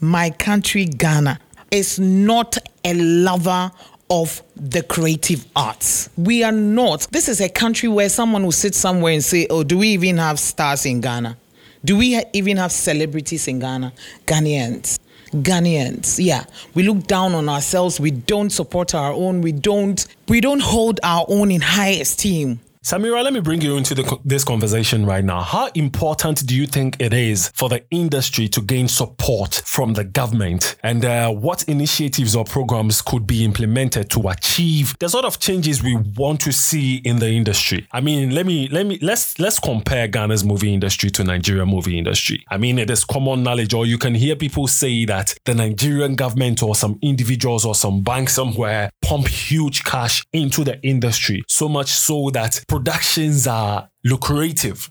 my 0.00 0.30
country, 0.30 0.86
Ghana, 0.86 1.38
is 1.70 1.98
not 1.98 2.56
a 2.84 2.94
lover 2.94 3.70
of 4.10 4.42
the 4.56 4.82
creative 4.82 5.46
arts. 5.54 6.08
We 6.16 6.42
are 6.42 6.52
not. 6.52 7.08
This 7.10 7.28
is 7.28 7.40
a 7.40 7.48
country 7.48 7.88
where 7.88 8.08
someone 8.08 8.44
will 8.44 8.52
sit 8.52 8.74
somewhere 8.74 9.12
and 9.12 9.22
say, 9.24 9.46
Oh, 9.50 9.62
do 9.62 9.78
we 9.78 9.88
even 9.88 10.18
have 10.18 10.38
stars 10.38 10.86
in 10.86 11.00
Ghana? 11.00 11.36
Do 11.84 11.96
we 11.96 12.22
even 12.32 12.56
have 12.56 12.72
celebrities 12.72 13.48
in 13.48 13.58
Ghana? 13.60 13.92
Ghanaians. 14.26 14.98
Ghanaians, 15.30 16.18
yeah, 16.24 16.44
we 16.74 16.82
look 16.82 17.06
down 17.06 17.34
on 17.34 17.50
ourselves. 17.50 18.00
We 18.00 18.10
don't 18.10 18.48
support 18.50 18.94
our 18.94 19.12
own. 19.12 19.42
We 19.42 19.52
don't. 19.52 20.06
We 20.26 20.40
don't 20.40 20.60
hold 20.60 21.00
our 21.02 21.26
own 21.28 21.50
in 21.50 21.60
high 21.60 21.90
esteem. 22.00 22.60
Samira, 22.84 23.24
let 23.24 23.32
me 23.32 23.40
bring 23.40 23.60
you 23.60 23.76
into 23.76 23.94
the, 23.94 24.18
this 24.24 24.44
conversation 24.44 25.04
right 25.04 25.24
now. 25.24 25.42
How 25.42 25.66
important 25.74 26.46
do 26.46 26.54
you 26.54 26.66
think 26.66 26.96
it 27.00 27.12
is 27.12 27.48
for 27.54 27.68
the 27.68 27.84
industry 27.90 28.48
to 28.48 28.60
gain 28.60 28.86
support 28.86 29.62
from 29.66 29.94
the 29.94 30.04
government? 30.04 30.76
And 30.84 31.04
uh, 31.04 31.30
what 31.30 31.64
initiatives 31.64 32.36
or 32.36 32.44
programs 32.44 33.02
could 33.02 33.26
be 33.26 33.44
implemented 33.44 34.10
to 34.10 34.28
achieve 34.28 34.96
the 35.00 35.08
sort 35.08 35.24
of 35.24 35.40
changes 35.40 35.82
we 35.82 35.96
want 36.16 36.40
to 36.42 36.52
see 36.52 36.96
in 37.04 37.18
the 37.18 37.28
industry? 37.28 37.86
I 37.90 38.00
mean, 38.00 38.34
let 38.34 38.46
me 38.46 38.68
let 38.68 38.86
me 38.86 38.98
let's 39.02 39.38
let's 39.40 39.58
compare 39.58 40.06
Ghana's 40.06 40.44
movie 40.44 40.72
industry 40.72 41.10
to 41.10 41.24
Nigerian 41.24 41.68
movie 41.68 41.98
industry. 41.98 42.44
I 42.48 42.58
mean, 42.58 42.78
it 42.78 42.90
is 42.90 43.04
common 43.04 43.42
knowledge, 43.42 43.74
or 43.74 43.86
you 43.86 43.98
can 43.98 44.14
hear 44.14 44.36
people 44.36 44.68
say 44.68 45.04
that 45.06 45.34
the 45.44 45.54
Nigerian 45.54 46.14
government 46.14 46.62
or 46.62 46.76
some 46.76 46.98
individuals 47.02 47.64
or 47.64 47.74
some 47.74 48.02
bank 48.02 48.28
somewhere 48.30 48.90
pump 49.02 49.26
huge 49.26 49.82
cash 49.84 50.24
into 50.32 50.62
the 50.62 50.80
industry, 50.82 51.42
so 51.48 51.68
much 51.68 51.88
so 51.88 52.30
that 52.30 52.62
productions 52.68 53.46
are 53.46 53.90
lucrative. 54.04 54.90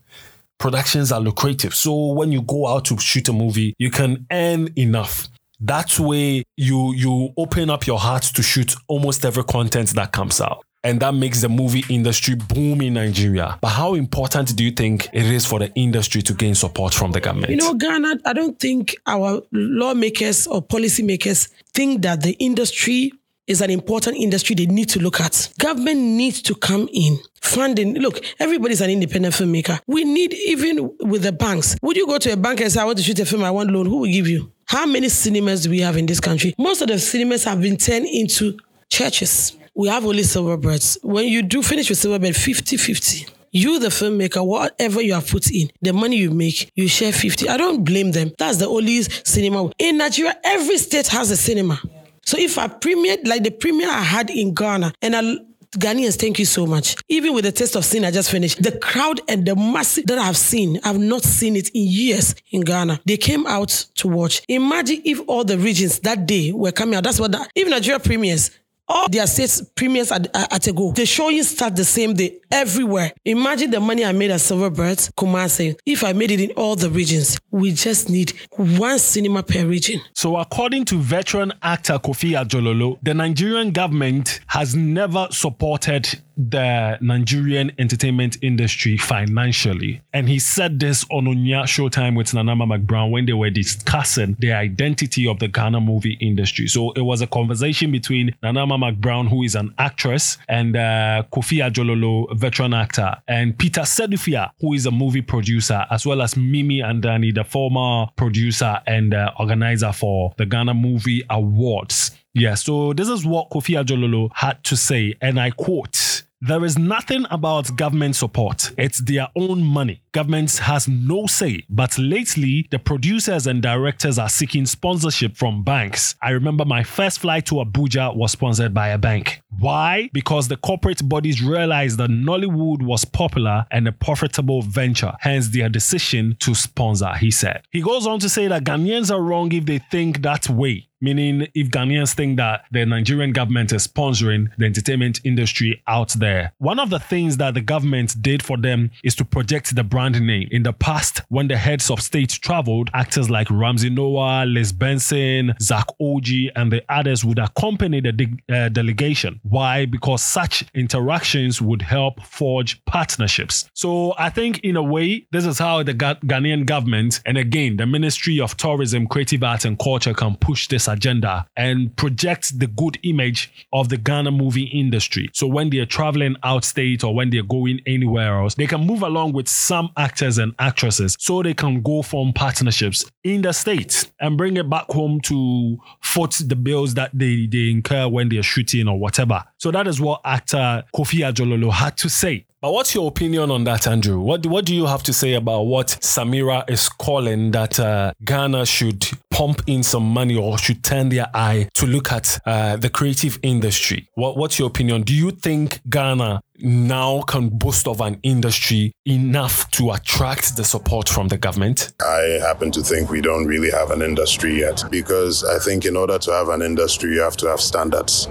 Productions 0.57 1.11
are 1.11 1.21
lucrative. 1.21 1.73
So 1.73 2.13
when 2.13 2.31
you 2.31 2.41
go 2.41 2.67
out 2.67 2.85
to 2.85 2.97
shoot 2.97 3.29
a 3.29 3.33
movie, 3.33 3.75
you 3.77 3.91
can 3.91 4.25
earn 4.31 4.69
enough. 4.75 5.29
That 5.59 5.97
way 5.99 6.43
you 6.55 6.93
you 6.93 7.33
open 7.37 7.69
up 7.69 7.87
your 7.87 7.99
heart 7.99 8.23
to 8.23 8.43
shoot 8.43 8.75
almost 8.87 9.25
every 9.25 9.43
content 9.43 9.89
that 9.91 10.11
comes 10.11 10.41
out. 10.41 10.63
And 10.83 10.99
that 10.99 11.13
makes 11.13 11.41
the 11.41 11.49
movie 11.49 11.83
industry 11.89 12.35
boom 12.35 12.81
in 12.81 12.93
Nigeria. 12.93 13.57
But 13.61 13.69
how 13.69 13.95
important 13.95 14.55
do 14.55 14.63
you 14.63 14.71
think 14.71 15.07
it 15.11 15.25
is 15.25 15.45
for 15.45 15.59
the 15.59 15.73
industry 15.73 16.21
to 16.21 16.33
gain 16.33 16.55
support 16.55 16.93
from 16.93 17.11
the 17.11 17.19
government? 17.19 17.49
You 17.51 17.57
know, 17.57 17.73
Ghana, 17.73 18.19
I 18.25 18.33
don't 18.33 18.57
think 18.59 18.95
our 19.05 19.41
lawmakers 19.51 20.47
or 20.47 20.61
policymakers 20.61 21.49
think 21.73 22.03
that 22.03 22.21
the 22.21 22.33
industry 22.33 23.11
is 23.47 23.61
an 23.61 23.69
important 23.69 24.17
industry 24.17 24.55
they 24.55 24.65
need 24.65 24.89
to 24.89 24.99
look 24.99 25.19
at. 25.19 25.49
Government 25.57 25.99
needs 25.99 26.41
to 26.43 26.55
come 26.55 26.89
in. 26.93 27.17
Funding. 27.41 27.95
Look, 27.95 28.19
everybody's 28.39 28.81
an 28.81 28.89
independent 28.89 29.33
filmmaker. 29.33 29.79
We 29.87 30.03
need, 30.03 30.33
even 30.33 30.91
with 30.99 31.23
the 31.23 31.31
banks, 31.31 31.75
would 31.81 31.95
you 31.95 32.05
go 32.05 32.17
to 32.17 32.33
a 32.33 32.37
bank 32.37 32.59
and 32.61 32.71
say, 32.71 32.81
I 32.81 32.85
want 32.85 32.97
to 32.97 33.03
shoot 33.03 33.19
a 33.19 33.25
film, 33.25 33.43
I 33.43 33.51
want 33.51 33.71
loan? 33.71 33.85
Who 33.85 33.99
will 33.99 34.11
give 34.11 34.27
you? 34.27 34.51
How 34.65 34.85
many 34.85 35.07
cinemas 35.07 35.63
do 35.63 35.69
we 35.69 35.79
have 35.79 35.95
in 35.95 36.05
this 36.05 36.19
country? 36.19 36.53
Most 36.57 36.81
of 36.81 36.89
the 36.89 36.99
cinemas 36.99 37.45
have 37.45 37.61
been 37.61 37.77
turned 37.77 38.05
into 38.05 38.57
churches. 38.89 39.55
We 39.73 39.87
have 39.87 40.05
only 40.05 40.23
silverbirds. 40.23 40.97
When 41.03 41.25
you 41.25 41.41
do 41.41 41.63
finish 41.63 41.89
with 41.89 41.99
silverbird, 41.99 42.35
50 42.35 42.77
50 42.77 43.27
you 43.51 43.79
the 43.79 43.87
filmmaker 43.87 44.45
whatever 44.45 45.01
you 45.01 45.13
have 45.13 45.27
put 45.27 45.49
in 45.51 45.69
the 45.81 45.93
money 45.93 46.17
you 46.17 46.31
make 46.31 46.69
you 46.75 46.87
share 46.87 47.11
50 47.13 47.47
i 47.47 47.57
don't 47.57 47.83
blame 47.83 48.11
them 48.11 48.31
that's 48.37 48.57
the 48.57 48.67
only 48.67 49.01
cinema 49.03 49.71
in 49.79 49.97
nigeria 49.97 50.37
every 50.43 50.77
state 50.77 51.07
has 51.07 51.31
a 51.31 51.37
cinema 51.37 51.79
so 52.27 52.37
if 52.37 52.57
I 52.57 52.67
premiered 52.67 53.25
like 53.25 53.43
the 53.43 53.51
premiere 53.51 53.89
I 53.89 54.01
had 54.01 54.29
in 54.29 54.53
Ghana 54.53 54.91
and 55.01 55.15
I 55.15 55.37
Ghanaians, 55.71 56.19
thank 56.19 56.39
you 56.39 56.45
so 56.45 56.65
much. 56.65 56.95
Even 57.07 57.33
with 57.33 57.45
the 57.45 57.51
taste 57.51 57.75
of 57.75 57.85
sin 57.85 58.03
I 58.03 58.11
just 58.11 58.31
finished, 58.31 58.61
the 58.61 58.77
crowd 58.79 59.21
and 59.29 59.45
the 59.45 59.55
mass 59.55 59.95
that 60.05 60.17
I've 60.17 60.37
seen, 60.37 60.79
I've 60.83 60.97
not 60.99 61.23
seen 61.23 61.55
it 61.55 61.69
in 61.69 61.83
years 61.87 62.35
in 62.51 62.61
Ghana. 62.61 62.99
They 63.05 63.15
came 63.15 63.45
out 63.47 63.69
to 63.95 64.07
watch. 64.09 64.41
Imagine 64.49 65.01
if 65.05 65.21
all 65.27 65.43
the 65.45 65.57
regions 65.57 65.99
that 65.99 66.25
day 66.25 66.51
were 66.51 66.71
coming 66.71 66.95
out. 66.95 67.03
That's 67.03 67.19
what 67.19 67.31
that, 67.31 67.49
even 67.55 67.71
Nigeria 67.71 67.99
premieres, 67.99 68.51
all 68.87 69.07
their 69.09 69.27
states 69.27 69.61
premieres 69.75 70.11
at, 70.11 70.27
at 70.35 70.67
a 70.67 70.73
go. 70.73 70.91
The 70.91 71.05
showing 71.05 71.41
start 71.43 71.75
the 71.75 71.83
same 71.83 72.13
day 72.13 72.39
everywhere. 72.51 73.11
Imagine 73.25 73.71
the 73.71 73.79
money 73.79 74.05
I 74.05 74.11
made 74.11 74.31
at 74.31 74.39
Silverbird, 74.39 75.11
Kumasi. 75.15 75.77
If 75.85 76.03
I 76.03 76.13
made 76.13 76.31
it 76.31 76.39
in 76.39 76.51
all 76.51 76.75
the 76.75 76.89
regions, 76.89 77.37
we 77.51 77.71
just 77.71 78.09
need 78.09 78.33
one 78.55 78.99
cinema 78.99 79.43
per 79.43 79.65
region. 79.65 80.01
So, 80.13 80.37
according 80.37 80.85
to 80.85 80.99
veteran 80.99 81.53
actor 81.61 81.99
Kofi 81.99 82.31
Adjorlolo, 82.41 82.97
the 83.03 83.13
Nigerian 83.13 83.71
government 83.71 84.39
has 84.47 84.75
never 84.75 85.27
supported 85.31 86.21
the 86.37 86.97
Nigerian 87.01 87.71
entertainment 87.79 88.37
industry 88.41 88.97
financially. 88.97 90.01
And 90.13 90.29
he 90.29 90.39
said 90.39 90.79
this 90.79 91.05
on 91.11 91.25
Onua 91.25 91.63
Showtime 91.63 92.15
with 92.15 92.33
Nana 92.33 92.51
Ama 92.51 92.67
McBrown 92.67 93.11
when 93.11 93.25
they 93.25 93.33
were 93.33 93.49
discussing 93.49 94.35
the 94.39 94.53
identity 94.53 95.27
of 95.27 95.39
the 95.39 95.47
Ghana 95.47 95.81
movie 95.81 96.17
industry. 96.21 96.67
So 96.67 96.91
it 96.91 97.01
was 97.01 97.21
a 97.21 97.27
conversation 97.27 97.91
between 97.91 98.35
Nana 98.43 98.63
Ama 98.63 98.77
McBrown, 98.77 99.27
who 99.27 99.43
is 99.43 99.55
an 99.55 99.73
actress, 99.77 100.37
and 100.47 100.75
uh, 100.75 101.23
Kofi 101.31 101.59
Adjorlolo, 101.67 102.37
veteran 102.37 102.73
actor, 102.73 103.15
and 103.27 103.57
Peter 103.57 103.81
Sedufia, 103.81 104.51
who 104.59 104.73
is 104.73 104.85
a 104.85 104.91
movie 104.91 105.21
producer, 105.21 105.85
as 105.89 106.05
well 106.05 106.21
as 106.21 106.37
Mimi 106.37 106.79
Andani, 106.79 107.33
the 107.33 107.43
former 107.43 108.07
producer 108.15 108.79
and 108.85 109.13
uh, 109.13 109.31
organizer 109.39 109.91
for 109.91 110.33
the 110.37 110.45
Ghana 110.45 110.73
Movie 110.73 111.23
Awards. 111.29 112.11
Yeah, 112.33 112.53
so 112.53 112.93
this 112.93 113.09
is 113.09 113.25
what 113.25 113.49
Kofi 113.49 113.83
Adjorlolo 113.83 114.29
had 114.33 114.63
to 114.65 114.77
say, 114.77 115.15
and 115.21 115.39
I 115.39 115.49
quote. 115.49 116.23
There 116.41 116.63
is 116.65 116.77
nothing 116.77 117.25
about 117.31 117.75
government 117.75 118.15
support. 118.15 118.71
It's 118.77 118.99
their 118.99 119.27
own 119.35 119.63
money. 119.63 120.03
Government 120.17 120.57
has 120.57 120.87
no 120.87 121.27
say. 121.27 121.63
But 121.69 121.95
lately, 121.99 122.67
the 122.71 122.79
producers 122.79 123.45
and 123.45 123.61
directors 123.61 124.17
are 124.17 124.29
seeking 124.29 124.65
sponsorship 124.65 125.37
from 125.37 125.63
banks. 125.63 126.15
I 126.23 126.31
remember 126.31 126.65
my 126.65 126.83
first 126.83 127.19
flight 127.19 127.45
to 127.45 127.55
Abuja 127.63 128.15
was 128.15 128.31
sponsored 128.31 128.73
by 128.73 128.87
a 128.87 128.97
bank. 128.97 129.43
Why? 129.59 130.09
Because 130.13 130.47
the 130.47 130.57
corporate 130.57 131.07
bodies 131.07 131.43
realized 131.43 131.99
that 131.99 132.09
Nollywood 132.09 132.81
was 132.81 133.05
popular 133.05 133.67
and 133.69 133.87
a 133.87 133.91
profitable 133.91 134.63
venture, 134.63 135.13
hence 135.19 135.49
their 135.49 135.69
decision 135.69 136.35
to 136.39 136.55
sponsor, 136.55 137.13
he 137.13 137.29
said. 137.29 137.61
He 137.69 137.83
goes 137.83 138.07
on 138.07 138.17
to 138.21 138.29
say 138.29 138.47
that 138.47 138.63
Ghanaians 138.63 139.13
are 139.13 139.21
wrong 139.21 139.51
if 139.51 139.67
they 139.67 139.77
think 139.77 140.23
that 140.23 140.49
way 140.49 140.87
meaning 141.01 141.47
if 141.53 141.69
Ghanaians 141.69 142.13
think 142.13 142.37
that 142.37 142.65
the 142.71 142.85
Nigerian 142.85 143.31
government 143.31 143.71
is 143.71 143.87
sponsoring 143.87 144.49
the 144.57 144.65
entertainment 144.65 145.19
industry 145.23 145.81
out 145.87 146.09
there. 146.09 146.53
One 146.57 146.79
of 146.79 146.89
the 146.89 146.99
things 146.99 147.37
that 147.37 147.53
the 147.53 147.61
government 147.61 148.21
did 148.21 148.43
for 148.43 148.57
them 148.57 148.91
is 149.03 149.15
to 149.15 149.25
project 149.25 149.75
the 149.75 149.83
brand 149.83 150.06
name. 150.15 150.47
In 150.51 150.63
the 150.63 150.73
past, 150.73 151.21
when 151.29 151.47
the 151.47 151.57
heads 151.57 151.89
of 151.89 152.01
state 152.01 152.29
traveled, 152.29 152.89
actors 152.93 153.29
like 153.29 153.49
Ramsey 153.49 153.89
Nouah, 153.89 154.45
Liz 154.51 154.71
Benson, 154.71 155.53
Zack 155.61 155.87
Orji, 156.01 156.49
and 156.55 156.71
the 156.71 156.83
others 156.89 157.23
would 157.25 157.39
accompany 157.39 158.01
the 158.01 158.11
de- 158.11 158.37
uh, 158.53 158.69
delegation. 158.69 159.39
Why? 159.43 159.85
Because 159.85 160.23
such 160.23 160.65
interactions 160.73 161.61
would 161.61 161.81
help 161.81 162.23
forge 162.23 162.83
partnerships. 162.85 163.69
So 163.73 164.13
I 164.17 164.29
think, 164.29 164.59
in 164.59 164.75
a 164.75 164.83
way, 164.83 165.27
this 165.31 165.45
is 165.45 165.59
how 165.59 165.83
the 165.83 165.93
Ga- 165.93 166.15
Ghanaian 166.25 166.65
government 166.65 167.21
and 167.25 167.37
again 167.37 167.77
the 167.77 167.85
Ministry 167.85 168.39
of 168.39 168.57
Tourism, 168.57 169.07
Creative 169.07 169.43
Arts 169.43 169.65
and 169.65 169.77
Culture 169.77 170.13
can 170.13 170.35
push 170.35 170.67
this 170.67 170.87
agenda 170.87 171.47
and 171.55 171.95
project 171.95 172.59
the 172.59 172.67
good 172.67 172.97
image 173.03 173.67
of 173.73 173.89
the 173.89 173.97
Ghana 173.97 174.31
movie 174.31 174.65
industry. 174.65 175.29
So 175.33 175.47
when 175.47 175.69
they're 175.69 175.85
traveling 175.85 176.35
out 176.43 176.63
state 176.63 177.03
or 177.03 177.13
when 177.13 177.29
they're 177.29 177.43
going 177.43 177.81
anywhere 177.85 178.39
else, 178.39 178.55
they 178.55 178.67
can 178.67 178.85
move 178.85 179.01
along 179.01 179.33
with 179.33 179.47
some 179.47 179.89
actors 179.97 180.37
and 180.37 180.53
actresses 180.59 181.15
so 181.19 181.41
they 181.43 181.53
can 181.53 181.81
go 181.81 182.01
form 182.01 182.33
partnerships 182.33 183.05
in 183.23 183.41
the 183.41 183.51
states 183.51 184.11
and 184.19 184.37
bring 184.37 184.57
it 184.57 184.69
back 184.69 184.85
home 184.87 185.19
to 185.21 185.77
foot 186.01 186.35
the 186.45 186.55
bills 186.55 186.93
that 186.93 187.11
they, 187.13 187.47
they 187.47 187.69
incur 187.69 188.07
when 188.07 188.29
they're 188.29 188.43
shooting 188.43 188.87
or 188.87 188.99
whatever. 188.99 189.43
So 189.57 189.71
that 189.71 189.87
is 189.87 189.99
what 189.99 190.21
actor 190.23 190.83
Kofi 190.95 191.19
Adjorlolo 191.19 191.71
had 191.71 191.97
to 191.97 192.09
say. 192.09 192.45
But 192.59 192.73
what's 192.73 192.95
your 192.95 193.07
opinion 193.07 193.51
on 193.51 193.65
that, 193.65 193.85
Andrew? 193.85 194.19
What 194.19 194.43
what 194.47 194.65
do 194.65 194.75
you 194.75 194.87
have 194.87 195.03
to 195.03 195.13
say 195.13 195.35
about 195.35 195.63
what 195.67 195.87
Samira 196.01 196.67
is 196.67 196.89
calling 196.89 197.51
that 197.51 197.79
uh, 197.79 198.13
Ghana 198.23 198.65
should 198.65 199.07
pump 199.37 199.61
in 199.67 199.83
some 199.83 200.03
money 200.03 200.35
or 200.35 200.57
should 200.57 200.83
turn 200.83 201.09
their 201.09 201.27
eye 201.31 201.69
to 201.75 201.85
look 201.85 202.11
at 202.11 202.39
uh, 202.47 202.75
the 202.75 202.89
creative 202.89 203.37
industry? 203.43 204.09
What 204.15 204.35
what's 204.35 204.57
your 204.57 204.67
opinion? 204.67 205.03
Do 205.03 205.13
you 205.13 205.29
think 205.29 205.79
Ghana 205.87 206.41
now 206.59 207.21
can 207.21 207.49
boast 207.49 207.87
of 207.87 208.01
an 208.01 208.19
industry 208.23 208.93
enough 209.05 209.69
to 209.71 209.91
attract 209.91 210.57
the 210.57 210.63
support 210.63 211.07
from 211.07 211.27
the 211.27 211.37
government? 211.37 211.93
I 212.01 212.39
happen 212.41 212.71
to 212.71 212.81
think 212.81 213.11
we 213.11 213.21
don't 213.21 213.45
really 213.45 213.69
have 213.69 213.91
an 213.91 214.01
industry 214.01 214.59
yet 214.61 214.83
because 214.89 215.43
I 215.43 215.59
think 215.59 215.85
in 215.85 215.95
order 215.95 216.17
to 216.17 216.31
have 216.31 216.49
an 216.49 216.63
industry, 216.63 217.13
you 217.13 217.21
have 217.21 217.37
to 217.37 217.47
have 217.47 217.61
standards. 217.61 218.27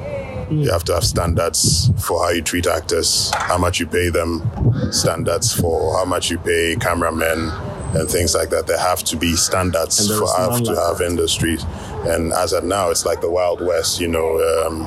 You 0.51 0.71
have 0.73 0.83
to 0.85 0.95
have 0.95 1.05
standards 1.05 1.91
for 2.05 2.25
how 2.25 2.31
you 2.31 2.43
treat 2.43 2.67
actors, 2.67 3.31
how 3.35 3.59
much 3.59 3.79
you 3.79 3.87
pay 3.87 4.11
them, 4.11 4.43
standards 4.91 5.53
for 5.53 5.97
how 5.99 6.05
much 6.05 6.31
you 6.31 6.39
pay 6.39 6.77
cameramen 6.81 7.53
and 7.95 8.09
things 8.09 8.35
like 8.35 8.51
that. 8.51 8.67
There 8.67 8.79
have 8.79 9.03
to 9.05 9.17
be 9.17 9.37
standards 9.37 10.07
for 10.07 10.27
have 10.39 10.63
to 10.63 10.73
like 10.73 10.79
have 10.79 11.01
industries. 11.01 11.65
And 12.07 12.33
as 12.33 12.53
of 12.53 12.65
now, 12.65 12.91
it's 12.91 13.05
like 13.05 13.21
the 13.21 13.31
Wild 13.31 13.61
West. 13.61 14.01
You 14.01 14.09
know, 14.09 14.39
um, 14.65 14.83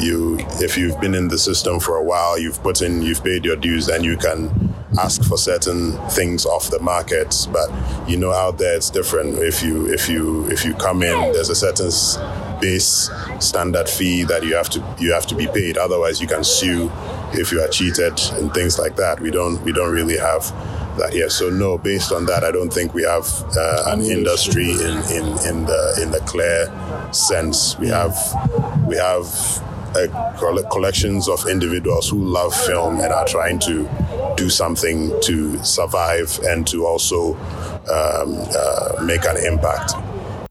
you 0.00 0.38
if 0.60 0.76
you've 0.76 1.00
been 1.00 1.14
in 1.14 1.28
the 1.28 1.38
system 1.38 1.80
for 1.80 1.96
a 1.96 2.02
while, 2.02 2.38
you've 2.38 2.62
put 2.62 2.82
in, 2.82 3.02
you've 3.02 3.22
paid 3.22 3.44
your 3.44 3.56
dues, 3.56 3.86
then 3.86 4.04
you 4.04 4.16
can 4.16 4.75
ask 4.98 5.22
for 5.24 5.36
certain 5.36 5.92
things 6.10 6.46
off 6.46 6.70
the 6.70 6.80
market. 6.80 7.46
But 7.52 7.70
you 8.08 8.16
know, 8.16 8.32
out 8.32 8.58
there 8.58 8.76
it's 8.76 8.90
different. 8.90 9.38
If 9.38 9.62
you 9.62 9.86
if 9.92 10.08
you 10.08 10.46
if 10.48 10.64
you 10.64 10.74
come 10.74 11.02
in, 11.02 11.32
there's 11.32 11.50
a 11.50 11.54
certain 11.54 11.90
base 12.60 13.10
standard 13.38 13.88
fee 13.88 14.24
that 14.24 14.42
you 14.42 14.54
have 14.54 14.70
to 14.70 14.82
you 14.98 15.12
have 15.12 15.26
to 15.26 15.34
be 15.34 15.46
paid. 15.46 15.76
Otherwise, 15.76 16.20
you 16.20 16.26
can 16.26 16.44
sue 16.44 16.90
if 17.32 17.52
you 17.52 17.60
are 17.60 17.68
cheated 17.68 18.18
and 18.32 18.52
things 18.54 18.78
like 18.78 18.96
that. 18.96 19.20
We 19.20 19.30
don't 19.30 19.62
we 19.62 19.72
don't 19.72 19.92
really 19.92 20.18
have 20.18 20.44
that 20.98 21.12
here. 21.12 21.28
So 21.30 21.50
no, 21.50 21.78
based 21.78 22.12
on 22.12 22.26
that, 22.26 22.44
I 22.44 22.50
don't 22.50 22.72
think 22.72 22.94
we 22.94 23.02
have 23.02 23.26
uh, 23.56 23.84
an 23.88 24.00
industry 24.00 24.70
in, 24.70 24.96
in, 25.10 25.26
in 25.46 25.64
the 25.66 26.00
in 26.02 26.10
the 26.10 26.22
clear 26.26 26.72
sense. 27.12 27.78
We 27.78 27.88
have 27.88 28.16
we 28.86 28.96
have 28.96 29.26
collections 30.70 31.28
of 31.28 31.46
individuals 31.48 32.08
who 32.08 32.18
love 32.18 32.54
film 32.54 33.00
and 33.00 33.12
are 33.12 33.26
trying 33.26 33.58
to 33.60 33.88
do 34.36 34.50
something 34.50 35.12
to 35.22 35.62
survive 35.64 36.38
and 36.44 36.66
to 36.68 36.86
also 36.86 37.34
um, 37.34 38.46
uh, 38.54 39.02
make 39.02 39.24
an 39.24 39.36
impact. 39.44 39.94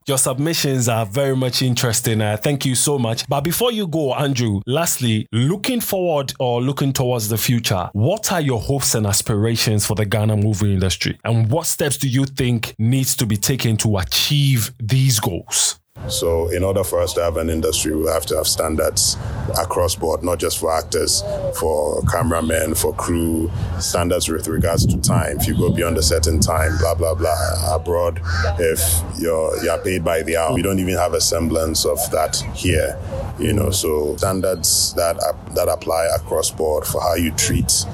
Your 0.07 0.19
submissions 0.19 0.87
are 0.87 1.03
very 1.03 1.35
much 1.35 1.63
interesting. 1.63 2.21
Uh, 2.21 2.37
thank 2.37 2.63
you 2.63 2.75
so 2.75 2.99
much. 2.99 3.27
But 3.27 3.41
before 3.41 3.71
you 3.71 3.87
go, 3.87 4.13
Andrew, 4.13 4.61
lastly, 4.67 5.27
looking 5.31 5.81
forward 5.81 6.31
or 6.39 6.61
looking 6.61 6.93
towards 6.93 7.27
the 7.27 7.39
future, 7.39 7.89
what 7.93 8.31
are 8.31 8.39
your 8.39 8.59
hopes 8.59 8.93
and 8.93 9.07
aspirations 9.07 9.83
for 9.87 9.95
the 9.95 10.05
Ghana 10.05 10.37
movie 10.37 10.73
industry? 10.73 11.17
And 11.23 11.49
what 11.49 11.65
steps 11.65 11.97
do 11.97 12.07
you 12.07 12.25
think 12.25 12.75
needs 12.77 13.15
to 13.15 13.25
be 13.25 13.35
taken 13.35 13.77
to 13.77 13.97
achieve 13.97 14.73
these 14.77 15.19
goals? 15.19 15.79
So, 16.07 16.49
in 16.49 16.63
order 16.63 16.83
for 16.83 17.01
us 17.01 17.13
to 17.13 17.23
have 17.23 17.37
an 17.37 17.49
industry, 17.49 17.95
we 17.95 18.05
have 18.07 18.25
to 18.27 18.37
have 18.37 18.47
standards 18.47 19.17
across 19.59 19.95
board, 19.95 20.23
not 20.23 20.39
just 20.39 20.59
for 20.59 20.71
actors, 20.71 21.23
for 21.59 22.01
cameramen, 22.03 22.75
for 22.75 22.93
crew, 22.93 23.51
standards 23.79 24.29
with 24.29 24.47
regards 24.47 24.85
to 24.85 25.01
time. 25.01 25.39
If 25.39 25.47
you 25.47 25.57
go 25.57 25.71
beyond 25.71 25.97
a 25.97 26.03
certain 26.03 26.39
time, 26.39 26.77
blah 26.77 26.93
blah 26.93 27.15
blah. 27.15 27.75
Abroad, 27.75 28.21
if 28.59 29.01
you're 29.19 29.63
you're 29.63 29.79
paid 29.79 30.03
by 30.03 30.21
the 30.21 30.37
hour, 30.37 30.53
we 30.53 30.61
don't 30.61 30.79
even 30.79 30.95
have 30.95 31.13
a 31.13 31.21
semblance 31.21 31.85
of 31.85 31.97
that 32.11 32.35
here. 32.53 32.97
You 33.37 33.51
know, 33.51 33.69
so 33.69 34.15
standards 34.15 34.93
that 34.93 35.17
that 35.55 35.67
apply 35.67 36.05
across 36.15 36.51
board 36.51 36.85
for 36.85 37.01
how 37.01 37.15
you 37.15 37.31
treat 37.31 37.85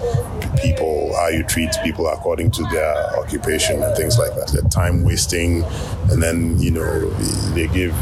people, 0.61 1.15
how 1.15 1.29
you 1.29 1.43
treat 1.43 1.71
people 1.83 2.07
according 2.07 2.51
to 2.51 2.63
their 2.71 2.95
occupation 3.17 3.81
and 3.81 3.95
things 3.97 4.19
like 4.19 4.35
that. 4.35 4.49
The 4.49 4.67
time 4.69 5.03
wasting, 5.03 5.63
and 6.11 6.21
then 6.21 6.59
you 6.59 6.71
know 6.71 7.09
they 7.55 7.67
give 7.67 7.95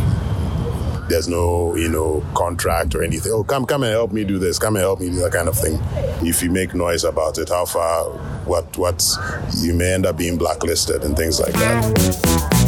there's 1.10 1.28
no 1.28 1.76
you 1.76 1.90
know 1.90 2.24
contract 2.36 2.94
or 2.94 3.04
anything. 3.04 3.32
Oh 3.34 3.44
come 3.44 3.66
come 3.66 3.84
and 3.84 3.92
help 3.92 4.12
me 4.12 4.24
do 4.24 4.38
this 4.38 4.60
come 4.60 4.76
and 4.76 4.84
help 4.84 5.00
me 5.00 5.10
do 5.10 5.16
that 5.18 5.32
kind 5.32 5.48
of 5.48 5.58
thing. 5.58 5.80
If 6.22 6.44
you 6.44 6.52
make 6.52 6.74
noise 6.74 7.04
about 7.04 7.38
it 7.38 7.50
how 7.50 7.66
far 7.66 8.06
what 8.46 8.78
what 8.78 9.04
you 9.58 9.74
may 9.74 9.94
end 9.94 10.06
up 10.06 10.18
being 10.18 10.38
blacklisted 10.38 11.04
and 11.04 11.16
things 11.16 11.40
like 11.40 11.54
that 11.54 12.59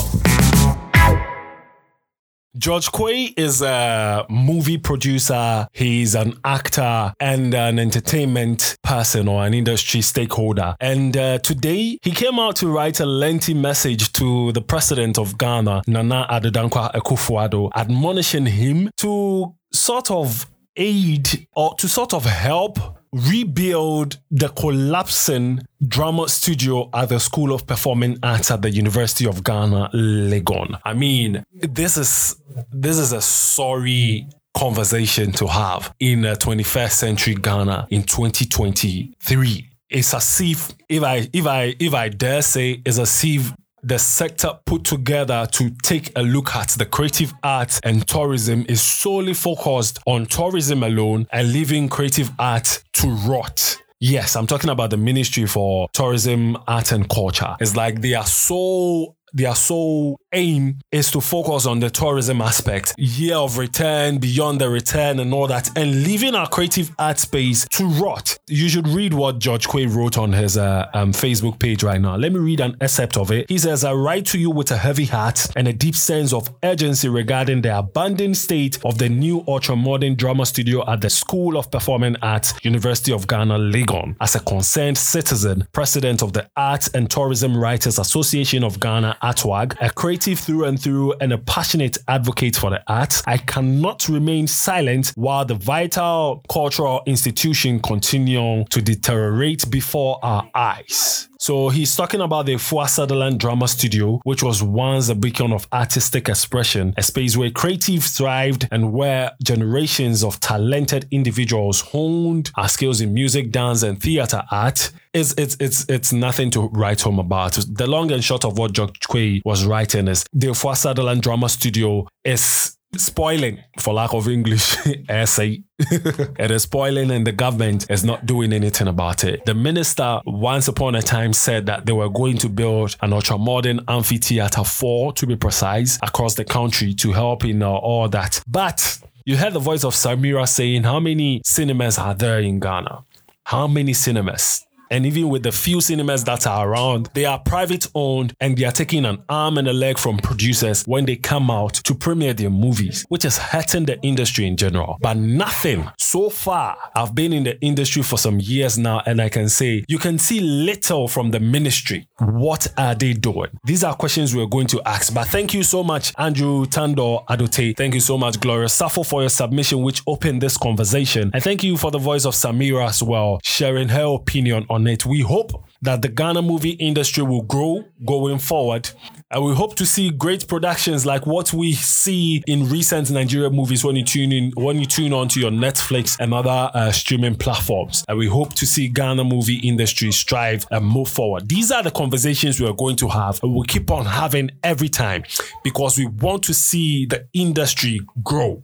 George 2.61 2.91
Quaye 2.91 3.33
is 3.37 3.63
a 3.63 4.23
movie 4.29 4.77
producer. 4.77 5.67
He's 5.73 6.13
an 6.13 6.37
actor 6.45 7.11
and 7.19 7.55
an 7.55 7.79
entertainment 7.79 8.77
person 8.83 9.27
or 9.27 9.43
an 9.43 9.55
industry 9.55 10.01
stakeholder. 10.01 10.75
And 10.79 11.17
uh, 11.17 11.39
today 11.39 11.97
he 12.03 12.11
came 12.11 12.37
out 12.37 12.57
to 12.57 12.67
write 12.67 12.99
a 12.99 13.05
lengthy 13.07 13.55
message 13.55 14.11
to 14.13 14.51
the 14.51 14.61
president 14.61 15.17
of 15.17 15.39
Ghana, 15.39 15.81
Nana 15.87 16.27
Addo 16.29 16.69
Akufo-Addo, 16.69 17.71
admonishing 17.75 18.45
him 18.45 18.91
to 18.97 19.55
sort 19.73 20.11
of 20.11 20.45
aid 20.75 21.47
or 21.55 21.73
to 21.75 21.87
sort 21.87 22.13
of 22.13 22.25
help 22.25 22.77
rebuild 23.13 24.19
the 24.29 24.49
collapsing 24.49 25.61
drama 25.85 26.29
studio 26.29 26.89
at 26.93 27.09
the 27.09 27.19
School 27.19 27.53
of 27.53 27.67
Performing 27.67 28.17
Arts 28.23 28.51
at 28.51 28.61
the 28.61 28.69
University 28.69 29.27
of 29.27 29.43
Ghana, 29.43 29.89
Legon. 29.93 30.79
I 30.85 30.93
mean, 30.93 31.43
this 31.53 31.97
is 31.97 32.35
this 32.71 32.97
is 32.97 33.11
a 33.11 33.21
sorry 33.21 34.27
conversation 34.53 35.31
to 35.31 35.47
have 35.47 35.93
in 35.99 36.25
uh, 36.25 36.33
a 36.33 36.35
21st 36.35 36.91
century 36.91 37.35
Ghana 37.35 37.87
in 37.89 38.03
2023. 38.03 39.69
It's 39.89 40.13
as 40.13 40.41
if 40.41 40.71
if 40.87 41.03
I 41.03 41.27
if 41.33 41.45
I 41.45 41.75
if 41.79 41.93
I 41.93 42.09
dare 42.09 42.41
say 42.41 42.81
it's 42.85 42.97
as 42.97 43.23
if 43.23 43.53
the 43.83 43.97
sector 43.97 44.59
put 44.65 44.83
together 44.83 45.47
to 45.51 45.71
take 45.83 46.11
a 46.15 46.21
look 46.21 46.55
at 46.55 46.69
the 46.69 46.85
creative 46.85 47.33
arts 47.43 47.79
and 47.83 48.07
tourism 48.07 48.65
is 48.69 48.81
solely 48.81 49.33
focused 49.33 49.99
on 50.05 50.25
tourism 50.25 50.83
alone 50.83 51.27
and 51.31 51.51
leaving 51.51 51.89
creative 51.89 52.31
art 52.37 52.83
to 52.93 53.07
rot. 53.27 53.77
Yes, 53.99 54.35
I'm 54.35 54.47
talking 54.47 54.69
about 54.69 54.89
the 54.89 54.97
Ministry 54.97 55.45
for 55.45 55.87
Tourism, 55.93 56.57
Art 56.67 56.91
and 56.91 57.07
Culture. 57.07 57.55
It's 57.59 57.75
like 57.75 58.01
they 58.01 58.15
are 58.15 58.25
so 58.25 59.15
they 59.33 59.45
are 59.45 59.55
sole 59.55 60.19
aim 60.33 60.79
is 60.91 61.11
to 61.11 61.21
focus 61.21 61.65
on 61.65 61.79
the 61.79 61.89
tourism 61.89 62.41
aspect, 62.41 62.95
year 62.97 63.35
of 63.35 63.57
return, 63.57 64.17
beyond 64.17 64.59
the 64.61 64.69
return, 64.69 65.19
and 65.19 65.33
all 65.33 65.47
that, 65.47 65.69
and 65.77 66.03
leaving 66.03 66.35
our 66.35 66.47
creative 66.47 66.91
art 66.97 67.19
space 67.19 67.67
to 67.69 67.85
rot. 67.85 68.37
You 68.47 68.69
should 68.69 68.87
read 68.87 69.13
what 69.13 69.39
George 69.39 69.67
Quaye 69.67 69.93
wrote 69.93 70.17
on 70.17 70.33
his 70.33 70.57
uh, 70.57 70.89
um, 70.93 71.11
Facebook 71.11 71.59
page 71.59 71.83
right 71.83 71.99
now. 71.99 72.15
Let 72.15 72.31
me 72.31 72.39
read 72.39 72.59
an 72.59 72.77
excerpt 72.81 73.17
of 73.17 73.31
it. 73.31 73.49
He 73.49 73.57
says, 73.57 73.83
I 73.83 73.93
write 73.93 74.25
to 74.27 74.39
you 74.39 74.49
with 74.49 74.71
a 74.71 74.77
heavy 74.77 75.05
heart 75.05 75.47
and 75.55 75.67
a 75.67 75.73
deep 75.73 75.95
sense 75.95 76.33
of 76.33 76.49
urgency 76.63 77.09
regarding 77.09 77.61
the 77.61 77.77
abandoned 77.77 78.37
state 78.37 78.79
of 78.85 78.97
the 78.97 79.09
new 79.09 79.43
ultra 79.47 79.75
modern 79.75 80.15
drama 80.15 80.45
studio 80.45 80.89
at 80.89 81.01
the 81.01 81.09
School 81.09 81.57
of 81.57 81.69
Performing 81.71 82.15
Arts, 82.21 82.53
University 82.63 83.11
of 83.11 83.27
Ghana, 83.27 83.57
Legon. 83.57 84.15
As 84.21 84.35
a 84.35 84.39
concerned 84.39 84.97
citizen, 84.97 85.67
president 85.73 86.21
of 86.21 86.33
the 86.33 86.49
Arts 86.55 86.89
and 86.89 87.09
Tourism 87.09 87.57
Writers 87.57 87.99
Association 87.99 88.63
of 88.63 88.79
Ghana, 88.79 89.17
ATWAG, 89.21 89.75
a 89.81 89.89
creative 89.89 90.20
through 90.21 90.65
and 90.65 90.79
through 90.79 91.13
and 91.19 91.33
a 91.33 91.37
passionate 91.37 91.97
advocate 92.07 92.55
for 92.55 92.69
the 92.69 92.81
arts, 92.87 93.23
I 93.25 93.37
cannot 93.37 94.07
remain 94.07 94.47
silent 94.47 95.13
while 95.15 95.45
the 95.45 95.55
vital 95.55 96.43
cultural 96.49 97.01
institution 97.05 97.79
continue 97.79 98.63
to 98.65 98.81
deteriorate 98.81 99.69
before 99.69 100.19
our 100.23 100.49
eyes. 100.53 101.27
So 101.41 101.69
he's 101.69 101.95
talking 101.95 102.21
about 102.21 102.45
the 102.45 102.53
Efua 102.53 102.87
Sutherland 102.87 103.39
Drama 103.39 103.67
Studio, 103.67 104.21
which 104.25 104.43
was 104.43 104.61
once 104.61 105.09
a 105.09 105.15
beacon 105.15 105.51
of 105.51 105.67
artistic 105.73 106.29
expression, 106.29 106.93
a 106.97 107.01
space 107.01 107.35
where 107.35 107.49
creative 107.49 108.03
thrived 108.03 108.67
and 108.69 108.93
where 108.93 109.31
generations 109.43 110.23
of 110.23 110.39
talented 110.39 111.07
individuals 111.09 111.81
honed 111.81 112.51
our 112.57 112.69
skills 112.69 113.01
in 113.01 113.15
music, 113.15 113.49
dance, 113.49 113.81
and 113.81 113.99
theater 113.99 114.43
art. 114.51 114.91
It's, 115.15 115.33
it's, 115.33 115.57
it's, 115.59 115.83
it's 115.89 116.13
nothing 116.13 116.51
to 116.51 116.69
write 116.73 117.01
home 117.01 117.17
about. 117.17 117.53
The 117.67 117.87
long 117.87 118.11
and 118.11 118.23
short 118.23 118.45
of 118.45 118.59
what 118.59 118.73
George 118.73 118.99
Quaye 118.99 119.41
was 119.43 119.65
writing 119.65 120.09
is 120.09 120.23
the 120.31 120.49
Efua 120.49 120.77
Sutherland 120.77 121.23
Drama 121.23 121.49
Studio 121.49 122.07
is 122.23 122.77
spoiling, 122.97 123.63
for 123.79 123.93
lack 123.93 124.13
of 124.13 124.27
English 124.27 124.75
essay. 125.09 125.63
it 125.79 126.51
is 126.51 126.63
spoiling 126.63 127.11
and 127.11 127.25
the 127.25 127.31
government 127.31 127.89
is 127.89 128.03
not 128.03 128.25
doing 128.25 128.53
anything 128.53 128.87
about 128.87 129.23
it. 129.23 129.45
The 129.45 129.53
minister 129.53 130.19
once 130.25 130.67
upon 130.67 130.95
a 130.95 131.01
time 131.01 131.33
said 131.33 131.65
that 131.67 131.85
they 131.85 131.93
were 131.93 132.09
going 132.09 132.37
to 132.39 132.49
build 132.49 132.95
an 133.01 133.13
ultra 133.13 133.37
modern 133.37 133.81
amphitheater 133.87 134.63
four 134.63 135.13
to 135.13 135.25
be 135.25 135.35
precise 135.35 135.97
across 136.01 136.35
the 136.35 136.45
country 136.45 136.93
to 136.95 137.11
help 137.11 137.45
in 137.45 137.63
uh, 137.63 137.69
all 137.69 138.09
that. 138.09 138.43
But 138.47 138.99
you 139.25 139.37
heard 139.37 139.53
the 139.53 139.59
voice 139.59 139.83
of 139.83 139.93
Samira 139.93 140.47
saying 140.47 140.83
how 140.83 140.99
many 140.99 141.41
cinemas 141.45 141.97
are 141.97 142.13
there 142.13 142.39
in 142.39 142.59
Ghana? 142.59 143.05
How 143.45 143.67
many 143.67 143.93
cinemas? 143.93 144.65
And 144.91 145.05
even 145.05 145.29
with 145.29 145.43
the 145.43 145.51
few 145.51 145.79
cinemas 145.79 146.25
that 146.25 146.45
are 146.45 146.69
around, 146.69 147.09
they 147.13 147.25
are 147.25 147.39
private 147.39 147.87
owned 147.95 148.35
and 148.41 148.57
they 148.57 148.65
are 148.65 148.71
taking 148.71 149.05
an 149.05 149.23
arm 149.29 149.57
and 149.57 149.67
a 149.67 149.73
leg 149.73 149.97
from 149.97 150.17
producers 150.17 150.83
when 150.83 151.05
they 151.05 151.15
come 151.15 151.49
out 151.49 151.73
to 151.75 151.95
premiere 151.95 152.33
their 152.33 152.49
movies, 152.49 153.05
which 153.07 153.23
is 153.23 153.37
hurting 153.37 153.85
the 153.85 153.99
industry 154.01 154.45
in 154.45 154.57
general. 154.57 154.97
But 154.99 155.15
nothing 155.15 155.89
so 155.97 156.29
far. 156.29 156.77
I've 156.93 157.15
been 157.15 157.31
in 157.31 157.45
the 157.45 157.59
industry 157.61 158.03
for 158.03 158.17
some 158.17 158.39
years 158.41 158.77
now, 158.77 159.01
and 159.05 159.21
I 159.21 159.29
can 159.29 159.47
say 159.47 159.85
you 159.87 159.97
can 159.97 160.19
see 160.19 160.41
little 160.41 161.07
from 161.07 161.31
the 161.31 161.39
ministry. 161.39 162.07
What 162.19 162.67
are 162.77 162.93
they 162.93 163.13
doing? 163.13 163.49
These 163.63 163.85
are 163.85 163.95
questions 163.95 164.35
we're 164.35 164.45
going 164.45 164.67
to 164.67 164.81
ask. 164.85 165.13
But 165.13 165.27
thank 165.27 165.53
you 165.53 165.63
so 165.63 165.83
much, 165.83 166.13
Andrew 166.17 166.65
Tandoh 166.65 167.25
Adote. 167.27 167.77
Thank 167.77 167.93
you 167.93 168.01
so 168.01 168.17
much, 168.17 168.41
Gloria 168.41 168.67
Safo, 168.67 169.05
for 169.05 169.21
your 169.21 169.29
submission, 169.29 169.83
which 169.83 170.01
opened 170.05 170.41
this 170.41 170.57
conversation. 170.57 171.31
And 171.33 171.41
thank 171.41 171.63
you 171.63 171.77
for 171.77 171.91
the 171.91 171.97
voice 171.97 172.25
of 172.25 172.33
Samira 172.33 172.89
as 172.89 173.01
well, 173.01 173.39
sharing 173.43 173.87
her 173.87 174.15
opinion 174.15 174.65
on 174.69 174.80
it. 174.87 175.05
We 175.05 175.21
hope 175.21 175.65
that 175.81 176.01
the 176.01 176.07
Ghana 176.07 176.41
movie 176.41 176.71
industry 176.71 177.23
will 177.23 177.41
grow 177.41 177.83
going 178.05 178.39
forward. 178.39 178.89
And 179.31 179.45
we 179.45 179.53
hope 179.53 179.75
to 179.75 179.85
see 179.85 180.09
great 180.09 180.47
productions 180.47 181.05
like 181.05 181.25
what 181.25 181.53
we 181.53 181.73
see 181.73 182.43
in 182.47 182.69
recent 182.69 183.09
Nigerian 183.09 183.55
movies 183.55 183.83
when 183.83 183.95
you 183.95 184.03
tune 184.03 184.31
in, 184.31 184.51
when 184.55 184.77
you 184.77 184.85
tune 184.85 185.13
on 185.13 185.27
to 185.29 185.39
your 185.39 185.51
Netflix 185.51 186.19
and 186.19 186.33
other 186.33 186.69
uh, 186.73 186.91
streaming 186.91 187.35
platforms. 187.35 188.03
And 188.07 188.17
we 188.17 188.27
hope 188.27 188.53
to 188.55 188.65
see 188.65 188.87
Ghana 188.89 189.23
movie 189.23 189.57
industry 189.57 190.11
strive 190.11 190.67
and 190.69 190.85
move 190.85 191.07
forward. 191.09 191.47
These 191.47 191.71
are 191.71 191.81
the 191.81 191.91
conversations 191.91 192.59
we 192.59 192.67
are 192.67 192.73
going 192.73 192.97
to 192.97 193.07
have 193.07 193.41
and 193.41 193.53
we'll 193.53 193.63
keep 193.63 193.89
on 193.89 194.05
having 194.05 194.51
every 194.63 194.89
time 194.89 195.23
because 195.63 195.97
we 195.97 196.05
want 196.05 196.43
to 196.43 196.53
see 196.53 197.05
the 197.05 197.27
industry 197.33 198.01
grow. 198.23 198.63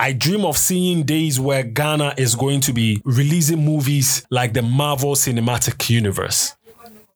I 0.00 0.14
dream 0.14 0.46
of 0.46 0.56
seeing 0.56 1.02
days 1.02 1.38
where 1.38 1.62
Ghana 1.62 2.14
is 2.16 2.34
going 2.34 2.62
to 2.62 2.72
be 2.72 3.02
releasing 3.04 3.62
movies 3.62 4.24
like 4.30 4.54
the 4.54 4.62
Marvel 4.62 5.14
Cinematic 5.14 5.90
Universe. 5.90 6.56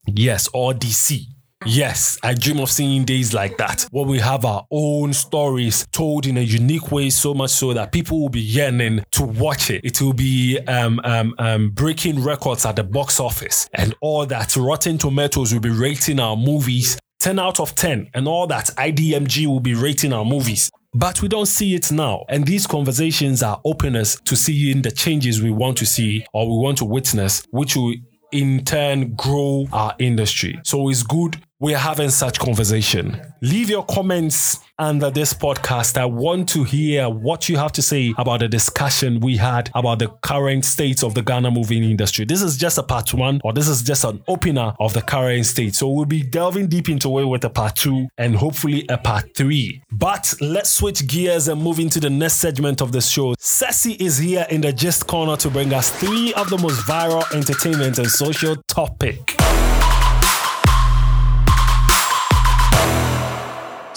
Yes, 0.07 0.51
or 0.53 0.75
DC. 0.75 1.23
Yes, 1.65 2.19
I 2.23 2.35
dream 2.35 2.61
of 2.61 2.71
seeing 2.71 3.07
days 3.07 3.33
like 3.33 3.57
that 3.57 3.87
where 3.91 4.05
we 4.05 4.19
have 4.19 4.45
our 4.45 4.67
own 4.71 5.15
stories 5.15 5.87
told 5.93 6.27
in 6.27 6.37
a 6.37 6.43
unique 6.43 6.93
way, 6.93 7.09
so 7.09 7.33
much 7.33 7.53
so 7.53 7.73
that 7.73 7.91
people 7.91 8.21
will 8.21 8.29
be 8.29 8.43
yearning 8.43 9.03
to 9.13 9.23
watch 9.25 9.71
it. 9.71 9.83
It 9.83 10.03
will 10.03 10.13
be 10.13 10.59
um, 10.69 11.01
um, 11.05 11.35
um, 11.39 11.71
breaking 11.71 12.23
records 12.23 12.67
at 12.67 12.77
the 12.77 12.85
box 12.85 13.19
office 13.19 13.67
and 13.73 13.95
all 14.03 14.27
that. 14.27 14.55
Rotten 14.59 14.99
Tomatoes 14.99 15.55
will 15.55 15.61
be 15.61 15.71
rating 15.71 16.21
our 16.21 16.37
movies 16.37 16.99
10 17.21 17.39
out 17.39 17.61
of 17.61 17.75
10 17.75 18.11
and 18.13 18.29
all 18.29 18.47
that. 18.49 18.67
IDMG 18.77 19.47
will 19.47 19.61
be 19.61 19.73
rating 19.73 20.13
our 20.13 20.27
movies. 20.27 20.71
But 20.95 21.21
we 21.23 21.29
don't 21.29 21.47
see 21.47 21.75
it 21.75 21.91
now. 21.91 22.25
And 22.29 22.47
these 22.47 22.67
conversations 22.69 23.43
are 23.43 23.61
openers 23.65 24.21
to 24.25 24.37
seeing 24.37 24.83
the 24.83 24.93
changes 24.93 25.43
we 25.43 25.51
want 25.51 25.77
to 25.79 25.87
see 25.87 26.25
or 26.33 26.47
we 26.47 26.63
want 26.63 26.79
to 26.79 26.85
witness, 26.85 27.45
which 27.51 27.75
will 27.75 27.95
in 28.31 28.65
turn 28.65 29.15
grow 29.15 29.67
our 29.73 29.95
industry. 29.99 30.61
So 30.65 30.89
it's 30.89 31.03
good 31.03 31.41
we're 31.65 31.79
having 31.79 32.11
such 32.11 32.39
conversation. 32.39 33.19
Leave 33.41 33.71
your 33.71 33.87
comments 33.87 34.61
under 34.79 35.09
this 35.11 35.33
podcast. 35.33 35.97
I 35.97 36.05
want 36.05 36.47
to 36.51 36.63
hear 36.63 37.09
what 37.09 37.49
you 37.49 37.57
have 37.57 37.73
to 37.73 37.81
say 37.81 38.13
about 38.19 38.41
the 38.41 38.49
discussion 38.49 39.19
we 39.19 39.39
had 39.39 39.71
about 39.75 40.01
the 40.01 40.09
current 40.09 40.67
state 40.67 41.03
of 41.03 41.15
the 41.15 41.23
Ghana 41.23 41.51
movie 41.51 41.91
industry. 41.91 42.27
This 42.27 42.43
is 42.43 42.59
just 42.59 42.77
a 42.77 42.83
part 42.83 43.15
one, 43.15 43.41
or 43.45 43.55
this 43.55 43.67
is 43.67 43.81
just 43.81 44.05
an 44.05 44.23
opener 44.29 44.75
of 44.79 44.93
the 44.93 45.01
current 45.01 45.47
state. 45.47 45.75
So 45.75 45.89
we'll 45.89 46.05
be 46.05 46.23
delving 46.23 46.67
deep 46.67 46.91
into 46.91 47.19
it 47.19 47.25
with 47.25 47.45
a 47.45 47.51
part 47.51 47.77
two 47.77 48.09
and 48.19 48.37
hopefully 48.37 48.85
a 48.91 48.99
part 48.99 49.35
three. 49.35 49.83
But 49.91 50.35
let's 50.43 50.69
switch 50.69 51.07
gears 51.07 51.49
and 51.49 51.63
move 51.63 51.79
into 51.79 51.99
the 51.99 52.11
next 52.11 52.35
segment 52.35 52.83
of 52.83 52.93
the 52.93 53.01
show. 53.01 53.37
Ceci 53.39 53.93
is 53.93 54.19
here 54.19 54.47
in 54.51 54.61
the 54.61 54.73
Gist 54.75 55.07
Corner 55.07 55.37
to 55.39 55.49
bring 55.49 55.73
us 55.73 55.89
three 55.89 56.35
of 56.35 56.51
the 56.51 56.59
most 56.59 56.81
viral 56.81 57.25
entertainment 57.35 57.97
and 57.97 58.11
social 58.11 58.55
topic. 58.69 59.35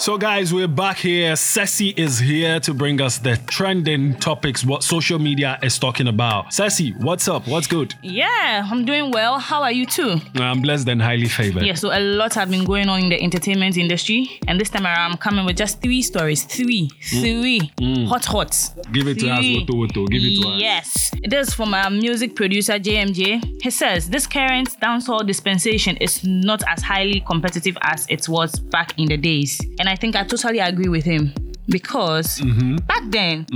So, 0.00 0.16
guys, 0.16 0.54
we're 0.54 0.68
back 0.68 0.98
here. 0.98 1.34
Ceci 1.34 1.88
is 1.96 2.20
here 2.20 2.60
to 2.60 2.72
bring 2.72 3.00
us 3.00 3.18
the 3.18 3.36
trending 3.48 4.14
topics, 4.14 4.64
what 4.64 4.84
social 4.84 5.18
media 5.18 5.58
is 5.60 5.76
talking 5.76 6.06
about. 6.06 6.52
Ceci, 6.54 6.92
what's 6.98 7.26
up? 7.26 7.48
What's 7.48 7.66
good? 7.66 7.96
Yeah, 8.00 8.64
I'm 8.70 8.84
doing 8.84 9.10
well. 9.10 9.40
How 9.40 9.60
are 9.64 9.72
you 9.72 9.84
too? 9.86 10.20
I'm 10.36 10.62
blessed 10.62 10.86
and 10.86 11.02
highly 11.02 11.26
favored. 11.26 11.64
Yeah, 11.64 11.74
so 11.74 11.90
a 11.90 11.98
lot 11.98 12.32
have 12.34 12.48
been 12.48 12.64
going 12.64 12.88
on 12.88 13.02
in 13.02 13.08
the 13.08 13.20
entertainment 13.20 13.76
industry, 13.76 14.38
and 14.46 14.60
this 14.60 14.70
time 14.70 14.86
around, 14.86 15.10
I'm 15.10 15.16
coming 15.18 15.44
with 15.44 15.56
just 15.56 15.82
three 15.82 16.00
stories. 16.02 16.44
Three, 16.44 16.88
mm. 16.88 17.20
three, 17.20 17.60
mm. 17.80 18.06
hot, 18.06 18.24
hot. 18.24 18.56
Give 18.92 19.08
it 19.08 19.18
to 19.18 19.30
us, 19.30 19.40
Woto 19.44 19.70
Woto. 19.70 20.06
Give 20.08 20.22
it 20.22 20.42
to 20.42 20.48
us. 20.48 20.60
Yes, 20.60 21.10
it 21.24 21.32
is 21.32 21.52
from 21.52 21.74
our 21.74 21.90
music 21.90 22.36
producer 22.36 22.74
JMJ. 22.78 23.62
He 23.62 23.70
says 23.70 24.08
this 24.08 24.28
current 24.28 24.68
dancehall 24.80 25.26
dispensation 25.26 25.96
is 25.96 26.22
not 26.22 26.62
as 26.68 26.82
highly 26.82 27.18
competitive 27.18 27.76
as 27.82 28.06
it 28.08 28.28
was 28.28 28.60
back 28.60 28.96
in 28.96 29.06
the 29.06 29.16
days, 29.16 29.60
and 29.80 29.87
I 29.88 29.96
think 29.96 30.16
I 30.16 30.22
totally 30.24 30.58
agree 30.60 30.88
with 30.88 31.04
him 31.04 31.32
because 31.68 32.38
Mm-hmm. 32.38 32.76
back 32.86 33.02
then 33.10 33.46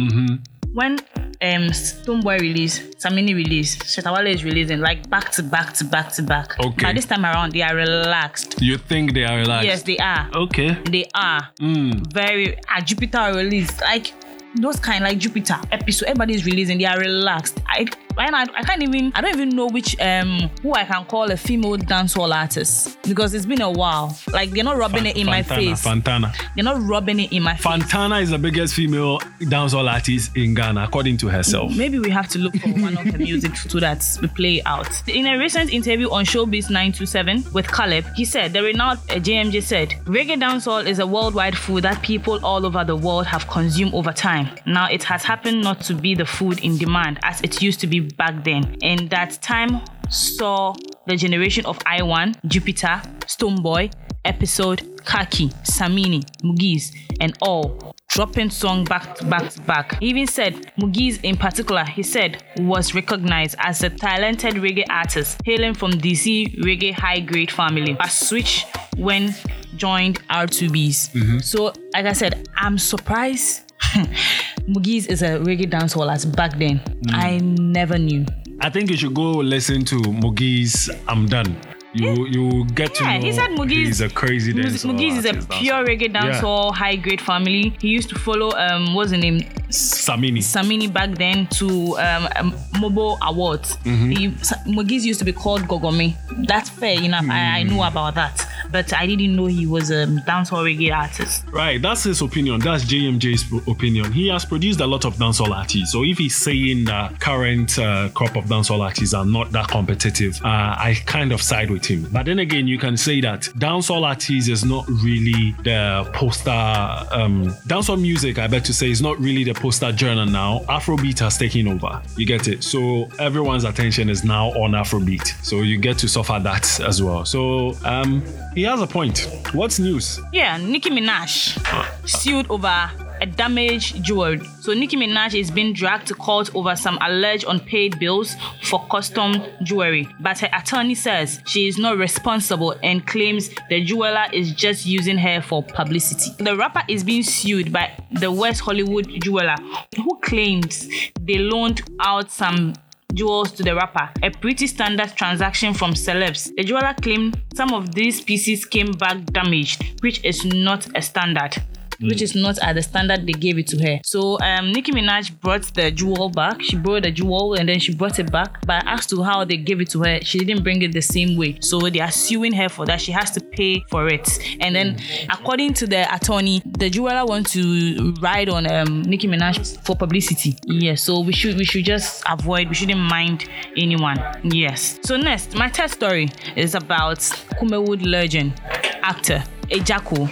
when 0.74 0.98
um 1.42 1.68
Stonebwoy 1.70 2.40
release, 2.40 2.78
Samini 2.96 3.34
release, 3.34 3.76
Shatta 3.76 4.12
Wale 4.14 4.28
is 4.28 4.44
releasing 4.44 4.80
like 4.80 5.08
back 5.10 5.30
to 5.32 5.42
back 5.42 5.74
to 5.74 5.84
back 5.84 6.12
to 6.14 6.22
back. 6.22 6.58
Okay. 6.60 6.82
But 6.86 6.94
this 6.94 7.04
time 7.06 7.24
around, 7.24 7.52
they 7.52 7.62
are 7.62 7.74
relaxed. 7.74 8.60
You 8.62 8.78
think 8.78 9.12
they 9.12 9.24
are 9.24 9.36
relaxed? 9.38 9.66
Yes, 9.66 9.82
they 9.82 9.98
are. 9.98 10.30
Okay. 10.34 10.70
They 10.90 11.06
are 11.14 11.48
Mm. 11.60 12.12
very 12.12 12.56
uh, 12.68 12.80
Jupiter 12.80 13.32
release 13.34 13.80
like 13.80 14.12
those 14.56 14.78
kind 14.78 15.02
like 15.04 15.18
Jupiter 15.18 15.58
episode. 15.72 16.06
Everybody 16.08 16.34
is 16.34 16.44
releasing. 16.46 16.78
They 16.78 16.84
are 16.86 16.98
relaxed. 16.98 17.60
I 17.66 17.86
right 18.16 18.30
now 18.30 18.44
I 18.54 18.62
can't 18.62 18.82
even 18.82 19.12
I 19.14 19.20
don't 19.20 19.34
even 19.34 19.50
know 19.50 19.66
which 19.66 19.98
um 20.00 20.50
who 20.62 20.72
I 20.74 20.84
can 20.84 21.04
call 21.06 21.30
a 21.30 21.36
female 21.36 21.76
dancehall 21.76 22.34
artist 22.34 22.98
because 23.02 23.34
it's 23.34 23.46
been 23.46 23.60
a 23.62 23.70
while. 23.70 24.16
Like 24.32 24.50
they're 24.50 24.64
not 24.64 24.76
rubbing 24.78 25.06
it 25.06 25.16
in 25.16 25.26
my 25.26 25.42
face. 25.42 25.84
Fantana. 25.84 26.34
They're 26.54 26.64
not 26.64 26.80
rubbing 26.82 27.20
it 27.20 27.32
in 27.32 27.42
my 27.42 27.56
face. 27.56 27.66
Fantana 27.66 28.22
is 28.22 28.30
the 28.30 28.38
biggest 28.38 28.74
female 28.74 29.18
dancehall 29.40 29.90
artist 29.90 30.36
in 30.36 30.54
Ghana, 30.54 30.84
according 30.84 31.16
to 31.18 31.28
herself. 31.28 31.74
Maybe 31.76 31.98
we 31.98 32.10
have 32.10 32.28
to 32.28 32.38
look 32.38 32.54
for 32.56 32.68
one 32.70 32.96
of 32.96 33.04
her 33.04 33.18
music 33.18 33.56
so 33.56 33.80
that 33.80 34.04
we 34.20 34.28
play 34.28 34.62
out. 34.66 34.88
In 35.08 35.26
a 35.26 35.38
recent 35.38 35.72
interview 35.72 36.10
on 36.10 36.24
Showbiz 36.24 36.70
927 36.70 37.44
with 37.52 37.70
Caleb, 37.70 38.04
he 38.16 38.24
said 38.24 38.52
the 38.52 38.62
renowned 38.62 38.98
uh, 39.10 39.14
JMJ 39.14 39.62
said 39.62 39.90
reggae 40.04 40.40
dancehall 40.40 40.86
is 40.86 40.98
a 40.98 41.06
worldwide 41.06 41.56
food 41.56 41.84
that 41.84 42.02
people 42.02 42.44
all 42.44 42.64
over 42.66 42.84
the 42.84 42.96
world 42.96 43.26
have 43.26 43.46
consumed 43.48 43.94
over 43.94 44.12
time. 44.12 44.48
Now 44.66 44.88
it 44.90 45.02
has 45.04 45.24
happened 45.24 45.62
not 45.62 45.80
to 45.82 45.94
be 45.94 46.14
the 46.14 46.26
food 46.26 46.60
in 46.60 46.76
demand 46.78 47.18
as 47.22 47.40
it 47.42 47.62
used 47.62 47.80
to 47.80 47.86
be 47.86 48.00
back 48.02 48.44
then, 48.44 48.76
and 48.82 49.08
that 49.10 49.40
time 49.42 49.80
saw 50.10 50.74
the 51.06 51.16
generation 51.16 51.64
of 51.66 51.78
Iwan, 51.86 52.34
Jupiter, 52.46 53.00
Stonebwoy, 53.26 53.92
Episode, 54.24 55.04
Kaki, 55.04 55.48
Samini, 55.64 56.22
Mugeez, 56.42 56.94
and 57.20 57.36
all 57.42 57.94
dropping 58.12 58.50
song 58.50 58.84
back 58.84 59.14
to 59.16 59.24
back 59.24 59.50
to 59.50 59.60
back. 59.62 59.98
He 59.98 60.08
even 60.08 60.26
said 60.26 60.70
Mugeez 60.78 61.18
in 61.22 61.36
particular, 61.36 61.84
he 61.84 62.02
said, 62.02 62.44
was 62.58 62.94
recognized 62.94 63.56
as 63.58 63.82
a 63.82 63.90
talented 63.90 64.54
reggae 64.54 64.84
artist 64.90 65.40
hailing 65.44 65.74
from 65.74 65.92
DC 65.92 66.58
reggae 66.60 66.92
high 66.92 67.20
grade 67.20 67.50
family. 67.50 67.96
A 68.00 68.08
switch 68.08 68.66
when 68.96 69.34
joined 69.76 70.20
R2Bees. 70.28 71.12
Mm-hmm. 71.12 71.38
So, 71.38 71.72
like 71.94 72.06
I 72.06 72.12
said, 72.12 72.48
I'm 72.56 72.78
surprised. 72.78 73.72
Mugeez 74.68 75.08
is 75.08 75.22
a 75.22 75.38
reggae 75.40 75.68
dancehall 75.68 76.12
as 76.12 76.24
back 76.24 76.58
then. 76.58 76.78
Mm. 77.06 77.14
I 77.14 77.38
never 77.38 77.98
knew. 77.98 78.24
I 78.60 78.70
think 78.70 78.90
you 78.90 78.96
should 78.96 79.14
go 79.14 79.32
listen 79.32 79.84
to 79.86 79.96
Mugi's 79.96 80.88
I'm 81.08 81.26
Done. 81.26 81.56
You 81.94 82.26
you 82.26 82.64
get 82.74 82.94
to 82.94 83.04
Yeah, 83.04 83.18
know 83.18 83.24
he 83.26 83.32
said 83.32 83.50
Mugeez. 83.50 83.86
he's 83.86 84.00
a 84.00 84.08
crazy 84.08 84.52
dancer. 84.54 84.88
Mugeez 84.88 85.18
is 85.18 85.24
a 85.26 85.34
pure 85.34 85.84
dancer. 85.84 85.84
reggae 85.84 86.12
dancehall, 86.12 86.74
high 86.74 86.96
grade 86.96 87.20
family. 87.20 87.74
He 87.80 87.88
used 87.88 88.08
to 88.10 88.18
follow 88.18 88.50
um 88.56 88.94
what's 88.94 89.10
the 89.10 89.18
name 89.18 89.40
Samini. 89.68 90.38
Samini 90.40 90.92
back 90.92 91.10
then 91.16 91.46
to 91.48 91.96
um, 91.98 92.28
um 92.36 92.52
Mobo 92.80 93.18
Awards. 93.22 93.76
He, 93.84 94.28
Mugeez 94.66 95.02
used 95.02 95.18
to 95.20 95.24
be 95.24 95.32
called 95.32 95.62
Gogomi. 95.62 96.14
That's 96.46 96.68
fair 96.70 97.00
enough. 97.02 97.24
I, 97.28 97.58
I 97.60 97.62
know 97.62 97.82
about 97.82 98.14
that, 98.16 98.46
but 98.70 98.92
I 98.92 99.06
didn't 99.06 99.34
know 99.36 99.46
he 99.46 99.66
was 99.66 99.90
a 99.90 100.06
dancehall 100.06 100.64
reggae 100.64 100.94
artist. 100.94 101.44
Right, 101.52 101.80
that's 101.80 102.04
his 102.04 102.20
opinion. 102.22 102.60
That's 102.60 102.84
JMJ's 102.84 103.44
opinion. 103.68 104.12
He 104.12 104.28
has 104.28 104.44
produced 104.44 104.80
a 104.80 104.86
lot 104.86 105.04
of 105.04 105.16
dancehall 105.16 105.54
artists. 105.54 105.92
So 105.92 106.04
if 106.04 106.18
he's 106.18 106.36
saying 106.36 106.84
that 106.86 107.18
current 107.20 107.78
uh, 107.78 108.08
crop 108.14 108.36
of 108.36 108.44
dancehall 108.46 108.80
artists 108.80 109.14
are 109.14 109.24
not 109.26 109.52
that 109.52 109.68
competitive, 109.68 110.40
uh, 110.44 110.48
I 110.48 110.96
kind 111.06 111.32
of 111.32 111.40
side 111.42 111.70
with 111.70 111.81
him. 111.84 112.08
But 112.12 112.26
then 112.26 112.38
again, 112.38 112.66
you 112.66 112.78
can 112.78 112.96
say 112.96 113.20
that 113.20 113.42
dancehall 113.56 114.04
artists 114.04 114.48
is 114.48 114.64
not 114.64 114.88
really 114.88 115.54
the 115.64 116.08
poster. 116.12 116.50
Um, 116.50 117.46
dancehall 117.66 118.00
music, 118.00 118.38
I 118.38 118.46
bet 118.46 118.64
to 118.66 118.74
say, 118.74 118.90
is 118.90 119.02
not 119.02 119.18
really 119.18 119.44
the 119.44 119.54
poster 119.54 119.96
genre 119.96 120.26
now. 120.26 120.60
Afrobeat 120.68 121.18
has 121.20 121.38
taken 121.38 121.68
over. 121.68 122.02
You 122.16 122.26
get 122.26 122.48
it. 122.48 122.62
So 122.62 123.08
everyone's 123.18 123.64
attention 123.64 124.08
is 124.08 124.24
now 124.24 124.48
on 124.50 124.72
Afrobeat. 124.72 125.44
So 125.44 125.62
you 125.62 125.78
get 125.78 125.98
to 125.98 126.08
suffer 126.08 126.38
that 126.42 126.80
as 126.80 127.02
well. 127.02 127.24
So 127.24 127.76
um, 127.84 128.22
he 128.54 128.62
has 128.62 128.80
a 128.80 128.86
point. 128.86 129.28
What's 129.52 129.78
news? 129.78 130.20
Yeah, 130.32 130.56
Nicki 130.56 130.90
Minaj 130.90 132.08
sued 132.08 132.50
over 132.50 132.90
a 133.22 133.26
damaged 133.26 134.02
jewelry. 134.02 134.42
So 134.60 134.74
Nicki 134.74 134.96
Minaj 134.96 135.38
is 135.38 135.50
being 135.50 135.72
dragged 135.72 136.08
to 136.08 136.14
court 136.14 136.54
over 136.56 136.74
some 136.74 136.98
alleged 137.00 137.44
unpaid 137.48 137.98
bills 138.00 138.34
for 138.64 138.84
custom 138.90 139.40
jewelry. 139.62 140.08
But 140.20 140.40
her 140.40 140.48
attorney 140.52 140.96
says 140.96 141.40
she 141.46 141.68
is 141.68 141.78
not 141.78 141.98
responsible 141.98 142.74
and 142.82 143.06
claims 143.06 143.50
the 143.70 143.84
jeweler 143.84 144.26
is 144.32 144.52
just 144.52 144.84
using 144.84 145.16
her 145.18 145.40
for 145.40 145.62
publicity. 145.62 146.32
The 146.42 146.56
rapper 146.56 146.82
is 146.88 147.04
being 147.04 147.22
sued 147.22 147.72
by 147.72 147.92
the 148.10 148.30
West 148.30 148.60
Hollywood 148.60 149.08
jeweler 149.22 149.56
who 149.96 150.18
claims 150.20 150.88
they 151.20 151.38
loaned 151.38 151.82
out 152.00 152.32
some 152.32 152.74
jewels 153.14 153.52
to 153.52 153.62
the 153.62 153.74
rapper, 153.74 154.10
a 154.22 154.30
pretty 154.30 154.66
standard 154.66 155.14
transaction 155.14 155.74
from 155.74 155.92
celebs. 155.92 156.50
The 156.56 156.64
jeweler 156.64 156.94
claimed 157.00 157.40
some 157.54 157.72
of 157.72 157.94
these 157.94 158.20
pieces 158.20 158.64
came 158.64 158.90
back 158.92 159.24
damaged, 159.26 160.02
which 160.02 160.24
is 160.24 160.44
not 160.44 160.88
a 160.96 161.02
standard. 161.02 161.62
Which 162.02 162.22
is 162.22 162.34
not 162.34 162.58
at 162.58 162.74
the 162.74 162.82
standard 162.82 163.26
they 163.26 163.32
gave 163.32 163.58
it 163.58 163.66
to 163.68 163.78
her. 163.82 164.00
So 164.04 164.38
um, 164.40 164.72
Nicki 164.72 164.92
Minaj 164.92 165.38
brought 165.40 165.62
the 165.74 165.90
jewel 165.90 166.28
back. 166.28 166.62
She 166.62 166.76
brought 166.76 167.04
the 167.04 167.10
jewel 167.10 167.54
and 167.54 167.68
then 167.68 167.78
she 167.78 167.94
brought 167.94 168.18
it 168.18 168.30
back. 168.30 168.64
But 168.66 168.86
asked 168.86 169.10
to 169.10 169.22
how 169.22 169.44
they 169.44 169.56
gave 169.56 169.80
it 169.80 169.90
to 169.90 170.02
her, 170.02 170.20
she 170.22 170.38
didn't 170.38 170.62
bring 170.62 170.82
it 170.82 170.92
the 170.92 171.02
same 171.02 171.36
way. 171.36 171.58
So 171.60 171.78
they 171.80 172.00
are 172.00 172.10
suing 172.10 172.52
her 172.54 172.68
for 172.68 172.86
that. 172.86 173.00
She 173.00 173.12
has 173.12 173.30
to 173.32 173.40
pay 173.40 173.84
for 173.90 174.08
it. 174.08 174.28
And 174.60 174.74
then, 174.74 174.98
according 175.30 175.74
to 175.74 175.86
the 175.86 176.12
attorney, 176.14 176.62
the 176.64 176.90
jeweler 176.90 177.24
wants 177.24 177.52
to 177.52 178.14
ride 178.20 178.48
on 178.48 178.66
um, 178.70 179.02
Nicki 179.02 179.28
Minaj 179.28 179.84
for 179.84 179.96
publicity. 179.96 180.56
Yeah. 180.64 180.94
So 180.94 181.20
we 181.20 181.32
should 181.32 181.56
we 181.56 181.64
should 181.64 181.84
just 181.84 182.22
avoid. 182.28 182.68
We 182.68 182.74
shouldn't 182.74 183.00
mind 183.00 183.48
anyone. 183.76 184.18
Yes. 184.44 184.98
So 185.02 185.16
next, 185.16 185.54
my 185.54 185.68
third 185.68 185.90
story 185.90 186.28
is 186.56 186.74
about 186.74 187.18
Kumawood 187.58 188.04
legend 188.06 188.60
actor 189.02 189.42
Agya 189.72 190.04
Koo. 190.04 190.26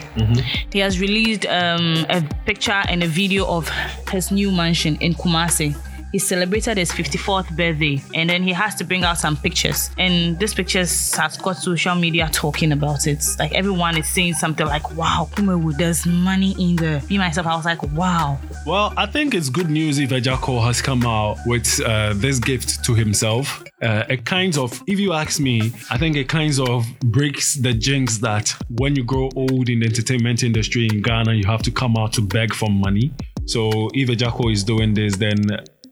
He 0.72 0.79
has 0.81 1.00
released 1.00 1.46
um, 1.46 2.07
a 2.09 2.22
picture 2.44 2.83
and 2.88 3.03
a 3.03 3.07
video 3.07 3.46
of 3.46 3.68
his 4.11 4.31
new 4.31 4.53
mansion 4.53 4.96
in 5.00 5.14
Kumasi. 5.14 5.74
He 6.12 6.18
celebrated 6.18 6.76
his 6.76 6.90
54th 6.90 7.57
birthday 7.57 8.03
and 8.14 8.29
then 8.29 8.42
he 8.42 8.53
has 8.53 8.74
to 8.76 8.85
bring 8.85 9.05
out 9.05 9.18
some 9.18 9.37
pictures. 9.37 9.90
And 9.96 10.37
these 10.40 10.53
pictures 10.55 11.14
has 11.14 11.37
got 11.37 11.57
social 11.57 11.94
media 11.94 12.29
talking 12.33 12.72
about 12.72 13.07
it. 13.07 13.24
Like 13.38 13.53
everyone 13.53 13.96
is 13.96 14.09
saying 14.09 14.35
something 14.35 14.66
like, 14.66 14.90
wow, 14.96 15.29
Kumawood, 15.33 15.76
there's 15.76 16.07
money 16.07 16.57
in 16.59 16.76
there. 16.76 17.00
Me 17.09 17.18
myself, 17.18 17.46
I 17.46 17.55
was 17.55 17.64
like, 17.64 17.83
wow. 17.92 18.40
Well, 18.66 18.92
I 18.96 19.07
think 19.07 19.35
it's 19.35 19.48
good 19.48 19.70
news 19.70 20.00
if 20.00 20.11
Agya 20.11 20.38
Koo 20.38 20.61
has 20.61 20.83
come 20.83 21.07
out 21.07 21.38
with 21.46 21.81
uh, 21.81 22.14
this 22.16 22.40
gift 22.40 22.85
to 22.85 22.94
himself. 22.94 23.62
Uh, 23.83 24.05
it 24.11 24.27
kind 24.27 24.59
of, 24.59 24.83
if 24.87 24.99
you 25.01 25.12
ask 25.14 25.40
me, 25.40 25.73
I 25.90 25.97
think 25.97 26.16
it 26.16 26.29
kind 26.29 26.59
of 26.61 26.87
breaks 27.01 27.55
the 27.55 27.73
jinx 27.73 28.19
that 28.19 28.55
when 28.77 28.95
you 28.95 29.05
grow 29.05 29.31
old 29.37 29.69
in 29.69 29.81
the 29.81 29.87
entertainment 29.87 30.43
industry 30.43 30.87
in 30.87 31.01
Ghana, 31.01 31.33
you 31.33 31.45
have 31.47 31.62
to 31.62 31.71
come 31.71 31.97
out 31.97 32.12
to 32.14 32.21
beg 32.21 32.55
for 32.55 32.69
money. 32.69 33.12
So 33.47 33.88
if 33.95 34.09
Agya 34.09 34.33
Koo 34.33 34.51
is 34.51 34.64
doing 34.64 34.93
this, 34.93 35.16
then 35.16 35.38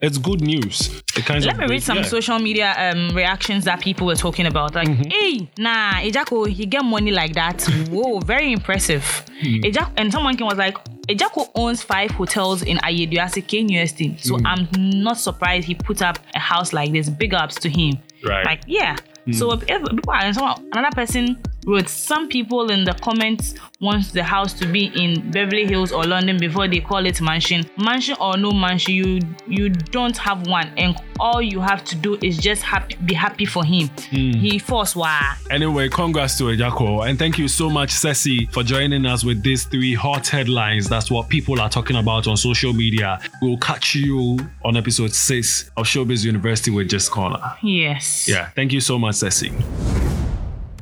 it's 0.00 0.18
good 0.18 0.42
news. 0.42 1.02
It 1.16 1.24
kind 1.24 1.44
Let 1.44 1.54
of 1.54 1.60
me 1.60 1.66
read 1.66 1.82
some 1.82 1.98
yeah. 1.98 2.02
social 2.04 2.38
media 2.38 2.74
um, 2.76 3.16
reactions 3.16 3.64
that 3.64 3.80
people 3.80 4.06
were 4.06 4.14
talking 4.14 4.46
about. 4.46 4.74
Like, 4.74 4.88
hey, 4.88 5.50
nah, 5.58 5.94
Agya 5.94 6.26
Koo, 6.26 6.44
he 6.44 6.66
get 6.66 6.84
money 6.84 7.10
like 7.10 7.32
that. 7.34 7.62
Whoa, 7.90 8.20
very 8.20 8.52
impressive. 8.52 9.02
Agya 9.42 9.86
Koo, 9.86 9.92
and 9.96 10.12
someone 10.12 10.36
came 10.36 10.46
was 10.46 10.58
like, 10.58 10.76
Agya 11.08 11.30
Koo 11.32 11.46
owns 11.54 11.82
five 11.82 12.10
hotels 12.10 12.62
in 12.62 12.76
Ayeduase, 12.78 13.42
KNUST. 13.42 14.20
So 14.20 14.36
hmm. 14.36 14.46
I'm 14.46 14.68
not 15.02 15.18
surprised 15.18 15.66
he 15.66 15.74
put 15.74 16.02
up 16.02 16.18
a 16.34 16.38
house 16.38 16.72
like 16.72 16.92
this. 16.92 17.08
Big 17.08 17.34
ups 17.34 17.54
to 17.56 17.68
him. 17.68 17.98
Right. 18.24 18.44
Like, 18.44 18.62
yeah. 18.66 18.96
So 19.32 19.50
hmm. 19.50 19.62
if, 19.62 19.70
if 19.70 19.90
people 19.90 20.12
are, 20.12 20.32
someone, 20.32 20.68
another 20.72 20.94
person 20.94 21.42
wrote, 21.68 21.88
some 21.88 22.28
people 22.28 22.70
in 22.70 22.84
the 22.84 22.94
comments 22.94 23.54
wants 23.80 24.10
the 24.10 24.22
house 24.22 24.52
to 24.54 24.66
be 24.66 24.86
in 24.96 25.30
Beverly 25.30 25.66
Hills 25.66 25.92
or 25.92 26.04
London 26.04 26.38
before 26.38 26.66
they 26.66 26.80
call 26.80 27.04
it 27.06 27.20
mansion. 27.20 27.64
Mansion 27.76 28.16
or 28.20 28.36
no 28.36 28.50
mansion, 28.50 28.94
you 28.94 29.20
you 29.46 29.68
don't 29.68 30.16
have 30.16 30.46
one, 30.46 30.72
and 30.76 30.96
all 31.20 31.42
you 31.42 31.60
have 31.60 31.84
to 31.84 31.96
do 31.96 32.18
is 32.22 32.38
just 32.38 32.62
happy, 32.62 32.96
be 33.04 33.14
happy 33.14 33.44
for 33.44 33.64
him. 33.64 33.88
Hmm. 34.10 34.32
He 34.32 34.58
forced 34.58 34.96
wah. 34.96 35.34
Anyway, 35.50 35.88
congrats 35.88 36.38
to 36.38 36.44
Agya 36.44 36.70
Koo. 36.72 37.02
And 37.02 37.18
thank 37.18 37.38
you 37.38 37.48
so 37.48 37.68
much, 37.68 37.90
Ceci, 37.90 38.46
for 38.46 38.62
joining 38.62 39.04
us 39.06 39.24
with 39.24 39.42
these 39.42 39.64
three 39.64 39.94
hot 39.94 40.26
headlines. 40.26 40.88
That's 40.88 41.10
what 41.10 41.28
people 41.28 41.60
are 41.60 41.68
talking 41.68 41.96
about 41.96 42.26
on 42.26 42.36
social 42.36 42.72
media. 42.72 43.20
We'll 43.42 43.58
catch 43.58 43.94
you 43.94 44.38
on 44.64 44.76
episode 44.76 45.14
six 45.14 45.70
of 45.76 45.86
Showbiz 45.86 46.24
University 46.24 46.70
with 46.70 46.88
Gist 46.88 47.10
Corner. 47.10 47.56
Yes. 47.62 48.28
Yeah, 48.28 48.48
thank 48.50 48.72
you 48.72 48.80
so 48.80 48.98
much, 48.98 49.16
Ceci. 49.16 49.52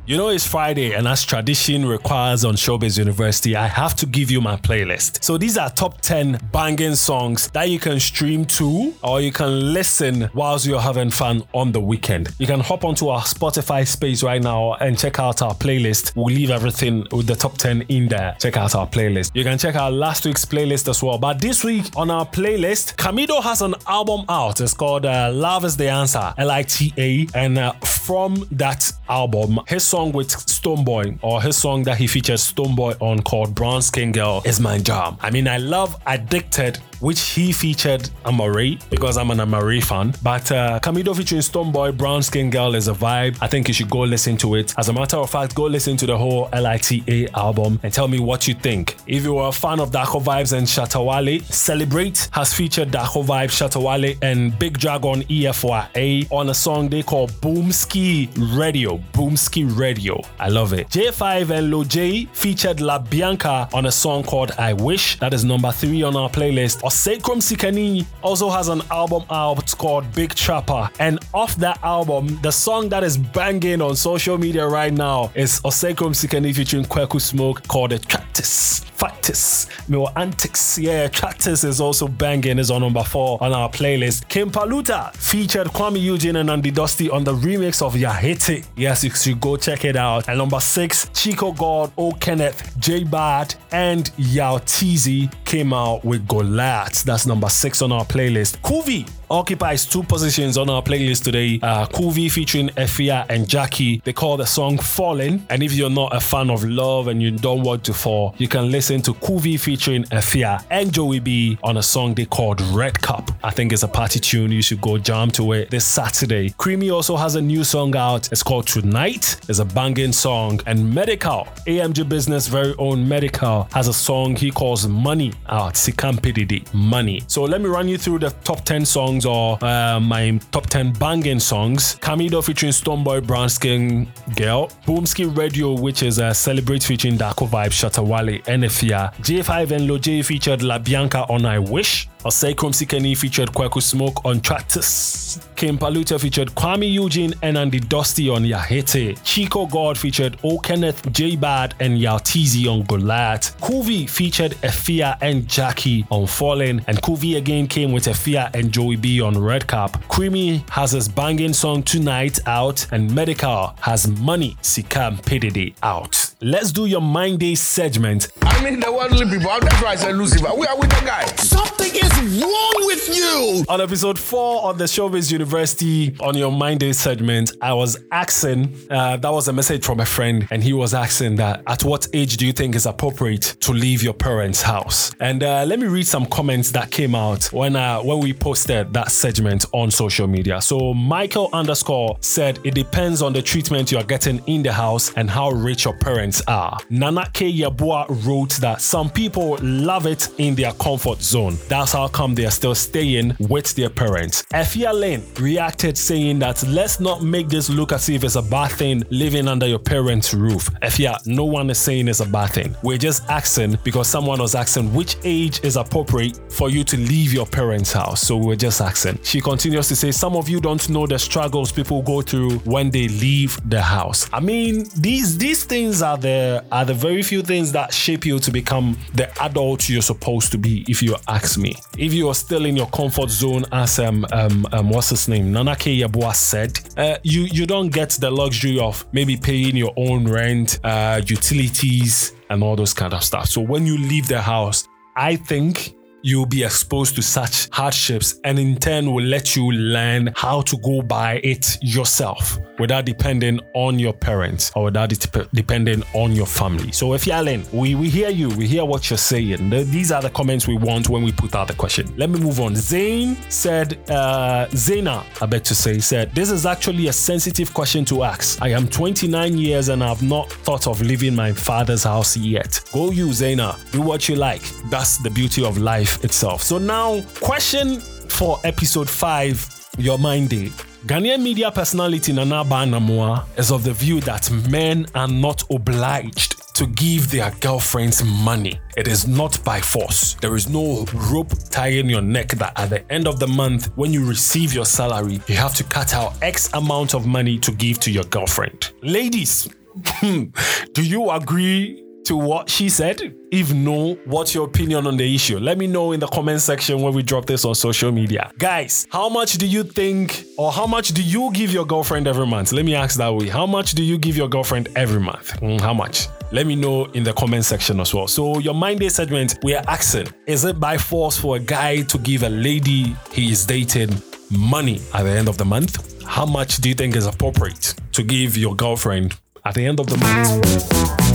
You 0.08 0.16
know, 0.16 0.28
it's 0.28 0.46
Friday, 0.46 0.92
and 0.92 1.08
as 1.08 1.24
tradition 1.24 1.84
requires 1.84 2.44
on 2.44 2.54
Showbiz 2.54 2.96
University, 2.96 3.56
I 3.56 3.66
have 3.66 3.96
to 3.96 4.06
give 4.06 4.30
you 4.30 4.40
my 4.40 4.54
playlist. 4.56 5.24
So 5.24 5.36
these 5.36 5.58
are 5.58 5.68
top 5.68 6.00
10 6.00 6.38
banging 6.52 6.94
songs 6.94 7.50
that 7.50 7.70
you 7.70 7.80
can 7.80 7.98
stream 7.98 8.44
to 8.44 8.94
or 9.02 9.20
you 9.20 9.32
can 9.32 9.72
listen 9.72 10.30
whilst 10.32 10.64
you're 10.64 10.80
having 10.80 11.10
fun 11.10 11.42
on 11.52 11.72
the 11.72 11.80
weekend. 11.80 12.28
You 12.38 12.46
can 12.46 12.60
hop 12.60 12.84
onto 12.84 13.08
our 13.08 13.22
Spotify 13.22 13.84
space 13.84 14.22
right 14.22 14.40
now 14.40 14.74
and 14.74 14.96
check 14.96 15.18
out 15.18 15.42
our 15.42 15.54
playlist. 15.54 16.14
We'll 16.14 16.26
leave 16.26 16.50
everything 16.50 17.04
with 17.10 17.26
the 17.26 17.34
top 17.34 17.58
10 17.58 17.82
in 17.88 18.06
there. 18.06 18.36
Check 18.38 18.56
out 18.56 18.76
our 18.76 18.86
playlist. 18.86 19.32
You 19.34 19.42
can 19.42 19.58
check 19.58 19.74
out 19.74 19.92
last 19.92 20.24
week's 20.24 20.44
playlist 20.44 20.88
as 20.88 21.02
well. 21.02 21.18
But 21.18 21.40
this 21.40 21.64
week 21.64 21.86
on 21.96 22.12
our 22.12 22.26
playlist, 22.26 22.94
Camidoh 22.94 23.42
has 23.42 23.60
an 23.60 23.74
album 23.88 24.24
out. 24.28 24.60
It's 24.60 24.72
called 24.72 25.04
uh, 25.04 25.32
Love 25.34 25.64
is 25.64 25.76
the 25.76 25.88
Answer, 25.88 26.32
L 26.38 26.52
I 26.52 26.62
T 26.62 26.94
A. 26.96 27.26
And 27.34 27.58
uh, 27.58 27.72
from 28.06 28.46
that 28.52 28.92
album, 29.08 29.58
his 29.66 29.82
song 29.82 30.12
with 30.12 30.28
Stonebwoy, 30.28 31.18
or 31.22 31.42
his 31.42 31.56
song 31.56 31.82
that 31.82 31.98
he 31.98 32.06
features 32.06 32.52
Stonebwoy 32.52 32.96
on 33.00 33.20
called 33.20 33.52
Brown 33.52 33.82
Skin 33.82 34.12
Girl, 34.12 34.42
is 34.44 34.60
my 34.60 34.78
jam. 34.78 35.16
I 35.20 35.30
mean, 35.30 35.48
I 35.48 35.56
love 35.58 36.00
Addicted, 36.06 36.78
which 37.00 37.20
he 37.30 37.52
featured 37.52 38.08
Amaarae 38.24 38.78
because 38.90 39.16
I'm 39.16 39.30
an 39.30 39.38
Amaarae 39.38 39.82
fan. 39.82 40.14
But 40.22 40.50
uh, 40.52 40.80
Camidoh 40.82 41.16
featuring 41.16 41.40
Stonebwoy, 41.42 41.96
Brown 41.96 42.22
Skin 42.22 42.50
Girl 42.50 42.74
is 42.74 42.88
a 42.88 42.92
vibe. 42.92 43.36
I 43.40 43.46
think 43.46 43.68
you 43.68 43.74
should 43.74 43.90
go 43.90 44.00
listen 44.00 44.36
to 44.38 44.54
it. 44.56 44.74
As 44.78 44.88
a 44.88 44.92
matter 44.92 45.16
of 45.16 45.30
fact, 45.30 45.54
go 45.54 45.64
listen 45.64 45.96
to 45.98 46.06
the 46.06 46.16
whole 46.16 46.48
LITA 46.52 47.28
album 47.34 47.80
and 47.82 47.92
tell 47.92 48.08
me 48.08 48.20
what 48.20 48.46
you 48.48 48.54
think. 48.54 48.96
If 49.06 49.24
you 49.24 49.38
are 49.38 49.48
a 49.48 49.52
fan 49.52 49.80
of 49.80 49.90
Darko 49.90 50.22
Vibes 50.22 50.56
and 50.56 50.66
Shatta 50.66 51.04
Wale, 51.04 51.40
Celebrate 51.44 52.28
has 52.32 52.52
featured 52.52 52.90
Darko 52.90 53.24
Vibes, 53.24 53.50
Shatta 53.50 53.82
Wale, 53.82 54.16
and 54.22 54.58
Big 54.58 54.78
Dragon 54.78 55.22
EFYA 55.24 56.30
on 56.30 56.48
a 56.50 56.54
song 56.54 56.88
they 56.88 57.02
call 57.02 57.28
Boomski 57.28 58.28
Radio. 58.56 58.98
Boomski 59.12 59.66
Radio. 59.78 60.20
I 60.38 60.48
love 60.48 60.72
it. 60.72 60.88
J5 60.88 61.50
and 61.50 61.70
Lil 61.70 61.84
J 61.84 62.26
featured 62.32 62.80
La 62.80 62.98
Bianca 62.98 63.68
on 63.72 63.86
a 63.86 63.92
song 63.92 64.22
called 64.22 64.52
I 64.58 64.72
Wish. 64.72 65.18
That 65.18 65.34
is 65.34 65.44
number 65.44 65.72
three 65.72 66.02
on 66.02 66.16
our 66.16 66.28
playlist. 66.28 66.82
Oseikrom 66.86 67.42
Sikanii 67.42 68.06
also 68.22 68.48
has 68.48 68.68
an 68.68 68.80
album 68.92 69.24
out 69.28 69.76
called 69.76 70.04
Big 70.14 70.32
Chopper, 70.36 70.88
And 71.00 71.18
off 71.34 71.56
that 71.56 71.82
album, 71.82 72.38
the 72.42 72.52
song 72.52 72.88
that 72.90 73.02
is 73.02 73.18
banging 73.18 73.82
on 73.82 73.96
social 73.96 74.38
media 74.38 74.64
right 74.68 74.92
now 74.92 75.32
is 75.34 75.60
Oseikrom 75.62 76.14
Sikanii 76.14 76.54
featuring 76.54 76.84
Kweku 76.84 77.20
Smoke 77.20 77.66
called 77.66 77.90
the 77.90 77.98
Tractus. 77.98 78.85
Factus. 78.96 79.66
Mil 79.88 80.10
Antics. 80.16 80.78
Yeah, 80.78 81.08
Tractus 81.08 81.64
is 81.64 81.80
also 81.80 82.08
banging, 82.08 82.58
is 82.58 82.70
on 82.70 82.80
number 82.80 83.04
four 83.04 83.42
on 83.42 83.52
our 83.52 83.68
playlist. 83.68 84.28
Kim 84.28 84.50
Paluta 84.50 85.14
featured 85.14 85.68
Kuami 85.68 86.00
Eugene 86.00 86.36
and 86.36 86.50
Andy 86.50 86.72
Dosty 86.72 87.12
on 87.12 87.24
the 87.24 87.34
remix 87.34 87.82
of 87.82 87.94
Yahiti. 87.94 88.64
Yes, 88.76 89.04
you 89.04 89.10
should 89.10 89.40
go 89.40 89.56
check 89.56 89.84
it 89.84 89.96
out. 89.96 90.28
And 90.28 90.38
number 90.38 90.60
six, 90.60 91.10
Chico 91.14 91.52
God, 91.52 91.92
O 91.98 92.12
Kenneth, 92.12 92.78
J 92.78 93.04
Bad, 93.04 93.54
and 93.72 94.10
Yao 94.16 94.58
Teezy 94.58 95.32
came 95.44 95.72
out 95.72 96.04
with 96.04 96.26
Goliath. 96.26 97.04
That's 97.04 97.26
number 97.26 97.48
six 97.48 97.82
on 97.82 97.92
our 97.92 98.04
playlist. 98.04 98.58
Kuvie 98.58 99.08
occupies 99.30 99.86
two 99.86 100.02
positions 100.02 100.56
on 100.56 100.70
our 100.70 100.82
playlist 100.82 101.24
today. 101.24 101.58
Uh, 101.62 101.86
Kuvie 101.86 102.30
featuring 102.30 102.68
Efia 102.70 103.26
and 103.28 103.48
Jackie. 103.48 104.00
They 104.04 104.12
call 104.12 104.36
the 104.36 104.46
song 104.46 104.78
Falling. 104.78 105.46
And 105.50 105.62
if 105.62 105.72
you're 105.72 105.90
not 105.90 106.14
a 106.14 106.20
fan 106.20 106.50
of 106.50 106.64
love 106.64 107.08
and 107.08 107.22
you 107.22 107.30
don't 107.30 107.62
want 107.62 107.84
to 107.84 107.94
fall, 107.94 108.34
you 108.38 108.48
can 108.48 108.70
listen 108.70 109.02
to 109.02 109.14
Kuvie 109.14 109.58
featuring 109.58 110.04
Efia 110.04 110.64
and 110.70 110.92
Joey 110.92 111.20
B 111.20 111.58
on 111.62 111.76
a 111.76 111.82
song 111.82 112.14
they 112.14 112.26
called 112.26 112.60
Red 112.60 113.00
Cup. 113.00 113.30
I 113.42 113.50
think 113.50 113.72
it's 113.72 113.82
a 113.82 113.88
party 113.88 114.20
tune. 114.20 114.52
You 114.52 114.62
should 114.62 114.80
go 114.80 114.98
jam 114.98 115.30
to 115.32 115.52
it 115.52 115.70
this 115.70 115.84
Saturday. 115.84 116.50
Creamy 116.50 116.90
also 116.90 117.16
has 117.16 117.34
a 117.34 117.40
new 117.40 117.64
song 117.64 117.96
out. 117.96 118.30
It's 118.32 118.42
called 118.42 118.66
Tonight. 118.66 119.40
It's 119.48 119.58
a 119.58 119.64
banging 119.64 120.12
song. 120.12 120.60
And 120.66 120.92
Medikal, 120.92 121.46
AMG 121.66 122.08
Business 122.08 122.46
very 122.46 122.74
own 122.78 123.06
Medikal, 123.06 123.72
has 123.72 123.88
a 123.88 123.92
song 123.92 124.36
he 124.36 124.50
calls 124.50 124.86
Money 124.86 125.32
out. 125.48 125.74
Sikampididi, 125.74 126.72
Money. 126.72 127.22
So 127.26 127.42
let 127.44 127.60
me 127.60 127.68
run 127.68 127.88
you 127.88 127.98
through 127.98 128.20
the 128.20 128.30
top 128.44 128.64
10 128.64 128.84
songs 128.84 129.15
or 129.24 129.58
uh, 129.64 130.00
my 130.00 130.38
top 130.50 130.66
10 130.66 130.92
banging 130.94 131.40
songs. 131.40 131.96
Camidoh 132.00 132.44
featuring 132.44 132.72
Stonebwoy 132.72 133.26
Brown 133.26 133.48
Skin 133.48 134.08
Girl. 134.34 134.68
Boomski 134.86 135.34
Radio, 135.36 135.72
which 135.72 136.02
is 136.02 136.18
a 136.18 136.34
Celebrate 136.34 136.82
featuring 136.82 137.16
Darko 137.16 137.48
Vibe, 137.48 137.70
Shatta 137.70 138.04
Wale, 138.04 138.40
Enefia. 138.42 139.14
J5 139.22 139.70
and 139.70 139.88
Loj 139.88 140.24
featured 140.24 140.62
La 140.62 140.78
Bianca 140.78 141.24
on 141.28 141.46
I 141.46 141.58
Wish. 141.60 142.08
Osei 142.26 142.54
Sikeni 142.56 143.16
featured 143.16 143.50
Kweku 143.50 143.80
Smoke 143.80 144.24
on 144.24 144.40
Tractus. 144.40 145.38
Kim 145.54 145.78
Paluta 145.78 146.20
featured 146.20 146.48
Kuami 146.56 146.92
Eugene 146.92 147.32
and 147.42 147.56
Andy 147.56 147.78
Dosty 147.78 148.34
on 148.34 148.42
Yahete. 148.42 149.16
Chico 149.22 149.64
God 149.64 149.96
featured 149.96 150.36
O 150.42 150.58
Kenneth 150.58 151.12
J 151.12 151.36
Bad 151.36 151.76
and 151.78 151.96
Yao 151.98 152.18
Teezy 152.18 152.66
on 152.66 152.82
Goliath. 152.82 153.56
Kuvie 153.60 154.10
featured 154.10 154.52
Efia 154.62 155.16
and 155.20 155.46
Jackie 155.46 156.04
on 156.10 156.26
Fallen. 156.26 156.82
And 156.88 157.00
Kuvie 157.00 157.36
again 157.36 157.68
came 157.68 157.92
with 157.92 158.06
Efia 158.06 158.52
and 158.54 158.72
Joey 158.72 158.96
B 158.96 159.05
on 159.06 159.38
Red 159.38 159.66
Cap. 159.66 160.02
Creamy 160.08 160.64
has 160.70 160.90
his 160.92 161.08
banging 161.08 161.52
song 161.52 161.82
Tonight 161.82 162.40
out. 162.46 162.86
And 162.92 163.10
Medikal 163.10 163.78
has 163.80 164.08
Money 164.08 164.56
Sikam 164.62 165.22
Pedidi 165.22 165.74
out. 165.82 166.35
Let's 166.40 166.70
do 166.70 166.86
your 166.86 167.00
mind 167.00 167.40
day 167.40 167.54
segment. 167.54 168.28
I 168.42 168.62
mean 168.62 168.80
the 168.80 168.92
worldly 168.92 169.24
people. 169.26 169.50
That's 169.60 169.82
why 169.82 169.90
I 169.90 169.96
said 169.96 170.16
Lucifer. 170.16 170.50
We 170.56 170.66
are 170.66 170.78
with 170.78 170.90
the 170.90 171.06
guy. 171.06 171.24
Something 171.36 171.92
is 171.94 172.42
wrong 172.42 172.74
with 172.86 173.16
you. 173.16 173.64
On 173.68 173.80
episode 173.80 174.18
four 174.18 174.62
of 174.62 174.78
the 174.78 174.84
Showbiz 174.84 175.30
University 175.32 176.16
on 176.20 176.36
your 176.36 176.52
mind 176.52 176.80
day 176.80 176.92
segment, 176.92 177.52
I 177.62 177.72
was 177.72 177.98
asking, 178.12 178.74
uh, 178.90 179.16
that 179.18 179.32
was 179.32 179.48
a 179.48 179.52
message 179.52 179.84
from 179.84 180.00
a 180.00 180.06
friend, 180.06 180.46
and 180.50 180.62
he 180.62 180.72
was 180.72 180.94
asking 180.94 181.36
that 181.36 181.62
at 181.66 181.84
what 181.84 182.08
age 182.12 182.36
do 182.36 182.46
you 182.46 182.52
think 182.52 182.74
is 182.74 182.86
appropriate 182.86 183.56
to 183.60 183.72
leave 183.72 184.02
your 184.02 184.14
parents' 184.14 184.60
house? 184.60 185.12
And 185.20 185.42
uh, 185.42 185.64
let 185.64 185.78
me 185.78 185.86
read 185.86 186.06
some 186.06 186.26
comments 186.26 186.70
that 186.72 186.90
came 186.90 187.14
out 187.14 187.44
when 187.52 187.76
uh, 187.76 188.00
when 188.00 188.20
we 188.20 188.32
posted 188.32 188.92
that 188.92 189.10
segment 189.10 189.64
on 189.72 189.90
social 189.90 190.26
media. 190.26 190.60
So 190.60 190.92
Michael 190.92 191.48
underscore 191.52 192.16
said 192.20 192.58
it 192.64 192.74
depends 192.74 193.22
on 193.22 193.32
the 193.32 193.42
treatment 193.42 193.90
you 193.90 193.98
are 193.98 194.04
getting 194.04 194.42
in 194.46 194.62
the 194.62 194.72
house 194.72 195.12
and 195.14 195.30
how 195.30 195.50
rich 195.50 195.84
your 195.84 195.96
parents 195.98 196.25
are. 196.46 196.78
Nana 196.90 197.28
K 197.32 197.52
Yabua 197.52 198.06
wrote 198.26 198.54
that 198.60 198.80
some 198.80 199.10
people 199.10 199.58
love 199.62 200.06
it 200.06 200.28
in 200.38 200.54
their 200.54 200.72
comfort 200.72 201.20
zone. 201.22 201.56
That's 201.68 201.92
how 201.92 202.08
come 202.08 202.34
they 202.34 202.44
are 202.46 202.50
still 202.50 202.74
staying 202.74 203.36
with 203.40 203.74
their 203.74 203.90
parents. 203.90 204.42
Efia 204.52 204.92
Lane 204.92 205.22
reacted 205.38 205.96
saying 205.96 206.38
that 206.40 206.62
let's 206.68 207.00
not 207.00 207.22
make 207.22 207.48
this 207.48 207.70
look 207.70 207.92
as 207.92 208.08
if 208.08 208.24
it's 208.24 208.36
a 208.36 208.42
bad 208.42 208.72
thing 208.72 209.02
living 209.10 209.48
under 209.48 209.66
your 209.66 209.78
parents' 209.78 210.34
roof. 210.34 210.70
Efia, 210.82 211.24
no 211.26 211.44
one 211.44 211.70
is 211.70 211.78
saying 211.78 212.08
it's 212.08 212.20
a 212.20 212.26
bad 212.26 212.50
thing. 212.50 212.74
We're 212.82 212.98
just 212.98 213.28
asking 213.28 213.78
because 213.84 214.08
someone 214.08 214.40
was 214.40 214.54
asking 214.54 214.92
which 214.92 215.16
age 215.24 215.62
is 215.64 215.76
appropriate 215.76 216.40
for 216.50 216.70
you 216.70 216.84
to 216.84 216.96
leave 216.96 217.32
your 217.32 217.46
parents' 217.46 217.92
house. 217.92 218.22
So 218.22 218.36
we're 218.36 218.56
just 218.56 218.80
asking. 218.80 219.20
She 219.22 219.40
continues 219.40 219.88
to 219.88 219.96
say 219.96 220.12
some 220.12 220.36
of 220.36 220.48
you 220.48 220.60
don't 220.60 220.88
know 220.88 221.06
the 221.06 221.18
struggles 221.18 221.72
people 221.72 222.02
go 222.02 222.22
through 222.22 222.58
when 222.60 222.90
they 222.90 223.08
leave 223.08 223.58
the 223.68 223.82
house. 223.82 224.28
I 224.32 224.40
mean, 224.40 224.86
these 224.96 225.38
these 225.38 225.64
things 225.64 226.02
are 226.02 226.15
the 226.16 226.64
are 226.72 226.84
the 226.84 226.94
very 226.94 227.22
few 227.22 227.42
things 227.42 227.72
that 227.72 227.92
shape 227.92 228.24
you 228.26 228.38
to 228.38 228.50
become 228.50 228.96
the 229.14 229.28
adult 229.42 229.88
you're 229.88 230.02
supposed 230.02 230.52
to 230.52 230.58
be. 230.58 230.84
If 230.88 231.02
you 231.02 231.16
ask 231.28 231.58
me, 231.58 231.74
if 231.98 232.12
you 232.12 232.28
are 232.28 232.34
still 232.34 232.64
in 232.64 232.76
your 232.76 232.88
comfort 232.88 233.30
zone, 233.30 233.64
as 233.72 233.98
um 233.98 234.26
um, 234.32 234.66
um 234.72 234.90
what's 234.90 235.10
his 235.10 235.28
name, 235.28 235.52
Nanake 235.52 236.00
Yabua 236.00 236.34
said, 236.34 236.78
uh, 236.96 237.18
you 237.22 237.42
you 237.42 237.66
don't 237.66 237.90
get 237.90 238.10
the 238.10 238.30
luxury 238.30 238.78
of 238.78 239.04
maybe 239.12 239.36
paying 239.36 239.76
your 239.76 239.92
own 239.96 240.26
rent, 240.28 240.78
uh, 240.84 241.20
utilities, 241.26 242.32
and 242.50 242.62
all 242.62 242.76
those 242.76 242.94
kind 242.94 243.12
of 243.12 243.22
stuff. 243.22 243.46
So 243.46 243.60
when 243.60 243.86
you 243.86 243.98
leave 243.98 244.28
the 244.28 244.40
house, 244.40 244.86
I 245.16 245.36
think 245.36 245.94
you'll 246.22 246.46
be 246.46 246.64
exposed 246.64 247.14
to 247.16 247.22
such 247.22 247.68
hardships 247.70 248.40
and 248.44 248.58
in 248.58 248.76
turn 248.76 249.12
will 249.12 249.24
let 249.24 249.54
you 249.54 249.70
learn 249.70 250.30
how 250.34 250.60
to 250.62 250.76
go 250.78 251.00
by 251.02 251.34
it 251.44 251.78
yourself 251.82 252.58
without 252.78 253.04
depending 253.04 253.60
on 253.74 253.98
your 253.98 254.12
parents 254.12 254.70
or 254.74 254.84
without 254.84 255.08
dep- 255.10 255.48
depending 255.52 256.02
on 256.14 256.32
your 256.32 256.46
family. 256.46 256.90
So 256.92 257.14
if 257.14 257.26
you're 257.26 257.36
Alan, 257.36 257.64
we, 257.72 257.94
we 257.94 258.08
hear 258.08 258.28
you, 258.28 258.48
we 258.50 258.66
hear 258.66 258.84
what 258.84 259.08
you're 259.08 259.16
saying. 259.18 259.70
The- 259.70 259.84
these 259.84 260.10
are 260.12 260.20
the 260.20 260.30
comments 260.30 260.66
we 260.66 260.76
want 260.76 261.08
when 261.08 261.22
we 261.22 261.32
put 261.32 261.54
out 261.54 261.68
the 261.68 261.74
question. 261.74 262.12
Let 262.16 262.30
me 262.30 262.40
move 262.40 262.60
on. 262.60 262.74
Zain 262.76 263.36
said, 263.48 263.98
uh, 264.10 264.66
Zaina, 264.70 265.24
I 265.40 265.46
bet 265.46 265.64
to 265.66 265.74
say, 265.74 265.98
said, 266.00 266.34
this 266.34 266.50
is 266.50 266.66
actually 266.66 267.08
a 267.08 267.12
sensitive 267.12 267.72
question 267.72 268.04
to 268.06 268.24
ask. 268.24 268.60
I 268.60 268.68
am 268.70 268.88
29 268.88 269.56
years 269.56 269.88
and 269.88 270.02
I've 270.02 270.22
not 270.22 270.50
thought 270.50 270.86
of 270.86 271.00
leaving 271.00 271.34
my 271.34 271.52
father's 271.52 272.04
house 272.04 272.36
yet. 272.36 272.80
Go 272.92 273.10
you, 273.10 273.28
Zaina. 273.28 273.78
Do 273.92 274.00
what 274.02 274.28
you 274.28 274.36
like. 274.36 274.62
That's 274.90 275.18
the 275.18 275.30
beauty 275.30 275.64
of 275.64 275.78
life 275.78 276.05
itself. 276.22 276.62
So 276.62 276.78
now, 276.78 277.22
question 277.40 278.00
for 278.00 278.58
episode 278.64 279.08
5, 279.08 279.90
Your 279.98 280.18
Mind 280.18 280.50
Day. 280.50 280.70
Ghanaian 281.06 281.40
media 281.40 281.70
personality 281.70 282.32
Nana 282.32 282.64
Banamua 282.64 283.46
is 283.56 283.70
of 283.70 283.84
the 283.84 283.92
view 283.92 284.20
that 284.22 284.50
men 284.70 285.06
are 285.14 285.28
not 285.28 285.62
obliged 285.70 286.74
to 286.74 286.86
give 286.88 287.30
their 287.30 287.50
girlfriends 287.60 288.22
money. 288.22 288.78
It 288.98 289.08
is 289.08 289.26
not 289.26 289.62
by 289.64 289.80
force. 289.80 290.34
There 290.34 290.56
is 290.56 290.68
no 290.68 291.06
rope 291.30 291.52
tying 291.70 292.10
your 292.10 292.20
neck 292.20 292.48
that 292.48 292.72
at 292.76 292.90
the 292.90 293.10
end 293.10 293.26
of 293.26 293.38
the 293.40 293.46
month, 293.46 293.86
when 293.96 294.12
you 294.12 294.28
receive 294.28 294.74
your 294.74 294.84
salary, 294.84 295.40
you 295.46 295.54
have 295.54 295.74
to 295.76 295.84
cut 295.84 296.12
out 296.12 296.34
X 296.42 296.70
amount 296.74 297.14
of 297.14 297.24
money 297.24 297.58
to 297.60 297.72
give 297.72 297.98
to 298.00 298.10
your 298.10 298.24
girlfriend. 298.24 298.92
Ladies, 299.02 299.68
do 300.20 301.02
you 301.02 301.30
agree 301.30 302.02
to 302.26 302.36
what 302.36 302.68
she 302.68 302.88
said? 302.88 303.34
If 303.52 303.72
no, 303.72 304.14
what's 304.24 304.52
your 304.52 304.66
opinion 304.66 305.06
on 305.06 305.16
the 305.16 305.34
issue? 305.34 305.58
Let 305.58 305.78
me 305.78 305.86
know 305.86 306.10
in 306.10 306.18
the 306.18 306.26
comment 306.26 306.60
section 306.60 307.00
when 307.00 307.14
we 307.14 307.22
drop 307.22 307.46
this 307.46 307.64
on 307.64 307.76
social 307.76 308.10
media. 308.10 308.50
Guys, 308.58 309.06
how 309.10 309.28
much 309.28 309.54
do 309.54 309.66
you 309.66 309.84
think 309.84 310.44
or 310.58 310.72
how 310.72 310.86
much 310.86 311.08
do 311.08 311.22
you 311.22 311.52
give 311.52 311.72
your 311.72 311.86
girlfriend 311.86 312.26
every 312.26 312.46
month? 312.46 312.72
Let 312.72 312.84
me 312.84 312.96
ask 312.96 313.16
that 313.18 313.32
way. 313.32 313.48
How 313.48 313.64
much 313.64 313.92
do 313.92 314.02
you 314.02 314.18
give 314.18 314.36
your 314.36 314.48
girlfriend 314.48 314.88
every 314.96 315.20
month? 315.20 315.60
Mm, 315.60 315.80
how 315.80 315.94
much? 315.94 316.26
Let 316.50 316.66
me 316.66 316.74
know 316.74 317.04
in 317.06 317.22
the 317.22 317.32
comment 317.32 317.64
section 317.64 318.00
as 318.00 318.12
well. 318.12 318.26
So, 318.26 318.58
your 318.58 318.74
mind 318.74 319.00
day 319.00 319.08
segment, 319.08 319.58
we 319.62 319.74
are 319.74 319.84
asking 319.86 320.28
Is 320.46 320.64
it 320.64 320.80
by 320.80 320.98
force 320.98 321.36
for 321.38 321.56
a 321.56 321.60
guy 321.60 322.02
to 322.02 322.18
give 322.18 322.42
a 322.42 322.48
lady 322.48 323.14
he 323.30 323.52
is 323.52 323.64
dating 323.64 324.20
money 324.50 325.00
at 325.14 325.22
the 325.22 325.30
end 325.30 325.48
of 325.48 325.58
the 325.58 325.64
month? 325.64 326.24
How 326.24 326.44
much 326.46 326.78
do 326.78 326.88
you 326.88 326.94
think 326.96 327.14
is 327.14 327.26
appropriate 327.26 327.94
to 328.12 328.24
give 328.24 328.56
your 328.56 328.74
girlfriend 328.74 329.38
at 329.64 329.74
the 329.74 329.86
end 329.86 330.00
of 330.00 330.08
the 330.08 330.16
month? 330.16 331.25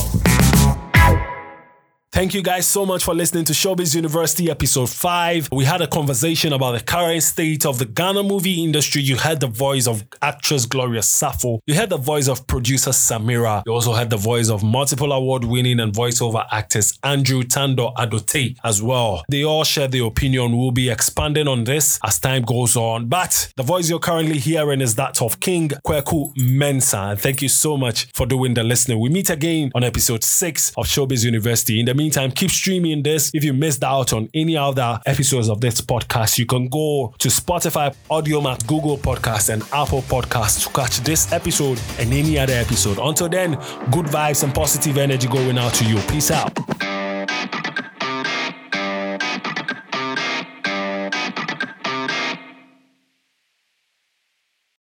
Thank 2.13 2.33
you 2.33 2.43
guys 2.43 2.67
so 2.67 2.85
much 2.85 3.05
for 3.05 3.15
listening 3.15 3.45
to 3.45 3.53
Showbiz 3.53 3.95
University 3.95 4.51
episode 4.51 4.89
5. 4.89 5.47
We 5.53 5.63
had 5.63 5.79
a 5.79 5.87
conversation 5.87 6.51
about 6.51 6.73
the 6.73 6.81
current 6.81 7.23
state 7.23 7.65
of 7.65 7.79
the 7.79 7.85
Ghana 7.85 8.23
movie 8.23 8.61
industry. 8.65 9.01
You 9.01 9.15
heard 9.15 9.39
the 9.39 9.47
voice 9.47 9.87
of 9.87 10.03
actress 10.21 10.65
Gloria 10.65 10.99
Safo. 10.99 11.59
You 11.67 11.75
heard 11.75 11.89
the 11.89 11.95
voice 11.95 12.27
of 12.27 12.45
producer 12.47 12.89
Samira. 12.89 13.63
You 13.65 13.71
also 13.71 13.93
heard 13.93 14.09
the 14.09 14.17
voice 14.17 14.49
of 14.49 14.61
multiple 14.61 15.13
award 15.13 15.45
winning 15.45 15.79
and 15.79 15.93
voiceover 15.93 16.45
actors 16.51 16.99
Andrew 17.01 17.43
Tandoh 17.43 17.95
Adote 17.95 18.57
as 18.61 18.83
well. 18.83 19.23
They 19.29 19.45
all 19.45 19.63
share 19.63 19.87
their 19.87 20.03
opinion. 20.03 20.57
We'll 20.57 20.71
be 20.71 20.89
expanding 20.89 21.47
on 21.47 21.63
this 21.63 21.97
as 22.03 22.19
time 22.19 22.41
goes 22.43 22.75
on. 22.75 23.07
But 23.07 23.53
the 23.55 23.63
voice 23.63 23.89
you're 23.89 23.99
currently 23.99 24.37
hearing 24.37 24.81
is 24.81 24.95
that 24.95 25.21
of 25.21 25.39
King 25.39 25.69
Kwaku 25.87 26.33
Mensa. 26.35 27.15
Thank 27.17 27.41
you 27.41 27.47
so 27.47 27.77
much 27.77 28.11
for 28.13 28.25
doing 28.25 28.53
the 28.53 28.65
listening. 28.65 28.99
We 28.99 29.07
meet 29.07 29.29
again 29.29 29.71
on 29.73 29.85
episode 29.85 30.25
6 30.25 30.73
of 30.75 30.87
Showbiz 30.87 31.23
University. 31.23 31.79
In 31.79 31.85
the 31.85 32.00
meantime, 32.01 32.31
keep 32.31 32.49
streaming 32.49 33.03
this. 33.03 33.31
If 33.33 33.43
you 33.43 33.53
missed 33.53 33.83
out 33.83 34.11
on 34.13 34.29
any 34.33 34.57
other 34.57 34.99
episodes 35.05 35.49
of 35.49 35.61
this 35.61 35.81
podcast, 35.81 36.39
you 36.39 36.45
can 36.45 36.67
go 36.67 37.13
to 37.19 37.27
Spotify, 37.27 37.95
Audiomack, 38.09 38.65
Google 38.65 38.97
Podcasts, 38.97 39.49
and 39.53 39.61
Apple 39.71 40.01
Podcasts 40.01 40.65
to 40.65 40.73
catch 40.73 40.99
this 41.01 41.31
episode 41.31 41.79
and 41.99 42.11
any 42.11 42.39
other 42.39 42.53
episode. 42.53 42.97
Until 42.99 43.29
then, 43.29 43.51
good 43.91 44.07
vibes 44.07 44.43
and 44.43 44.53
positive 44.53 44.97
energy 44.97 45.27
going 45.27 45.57
out 45.57 45.73
to 45.75 45.85
you. 45.85 45.99
Peace 46.09 46.31
out. 46.31 46.90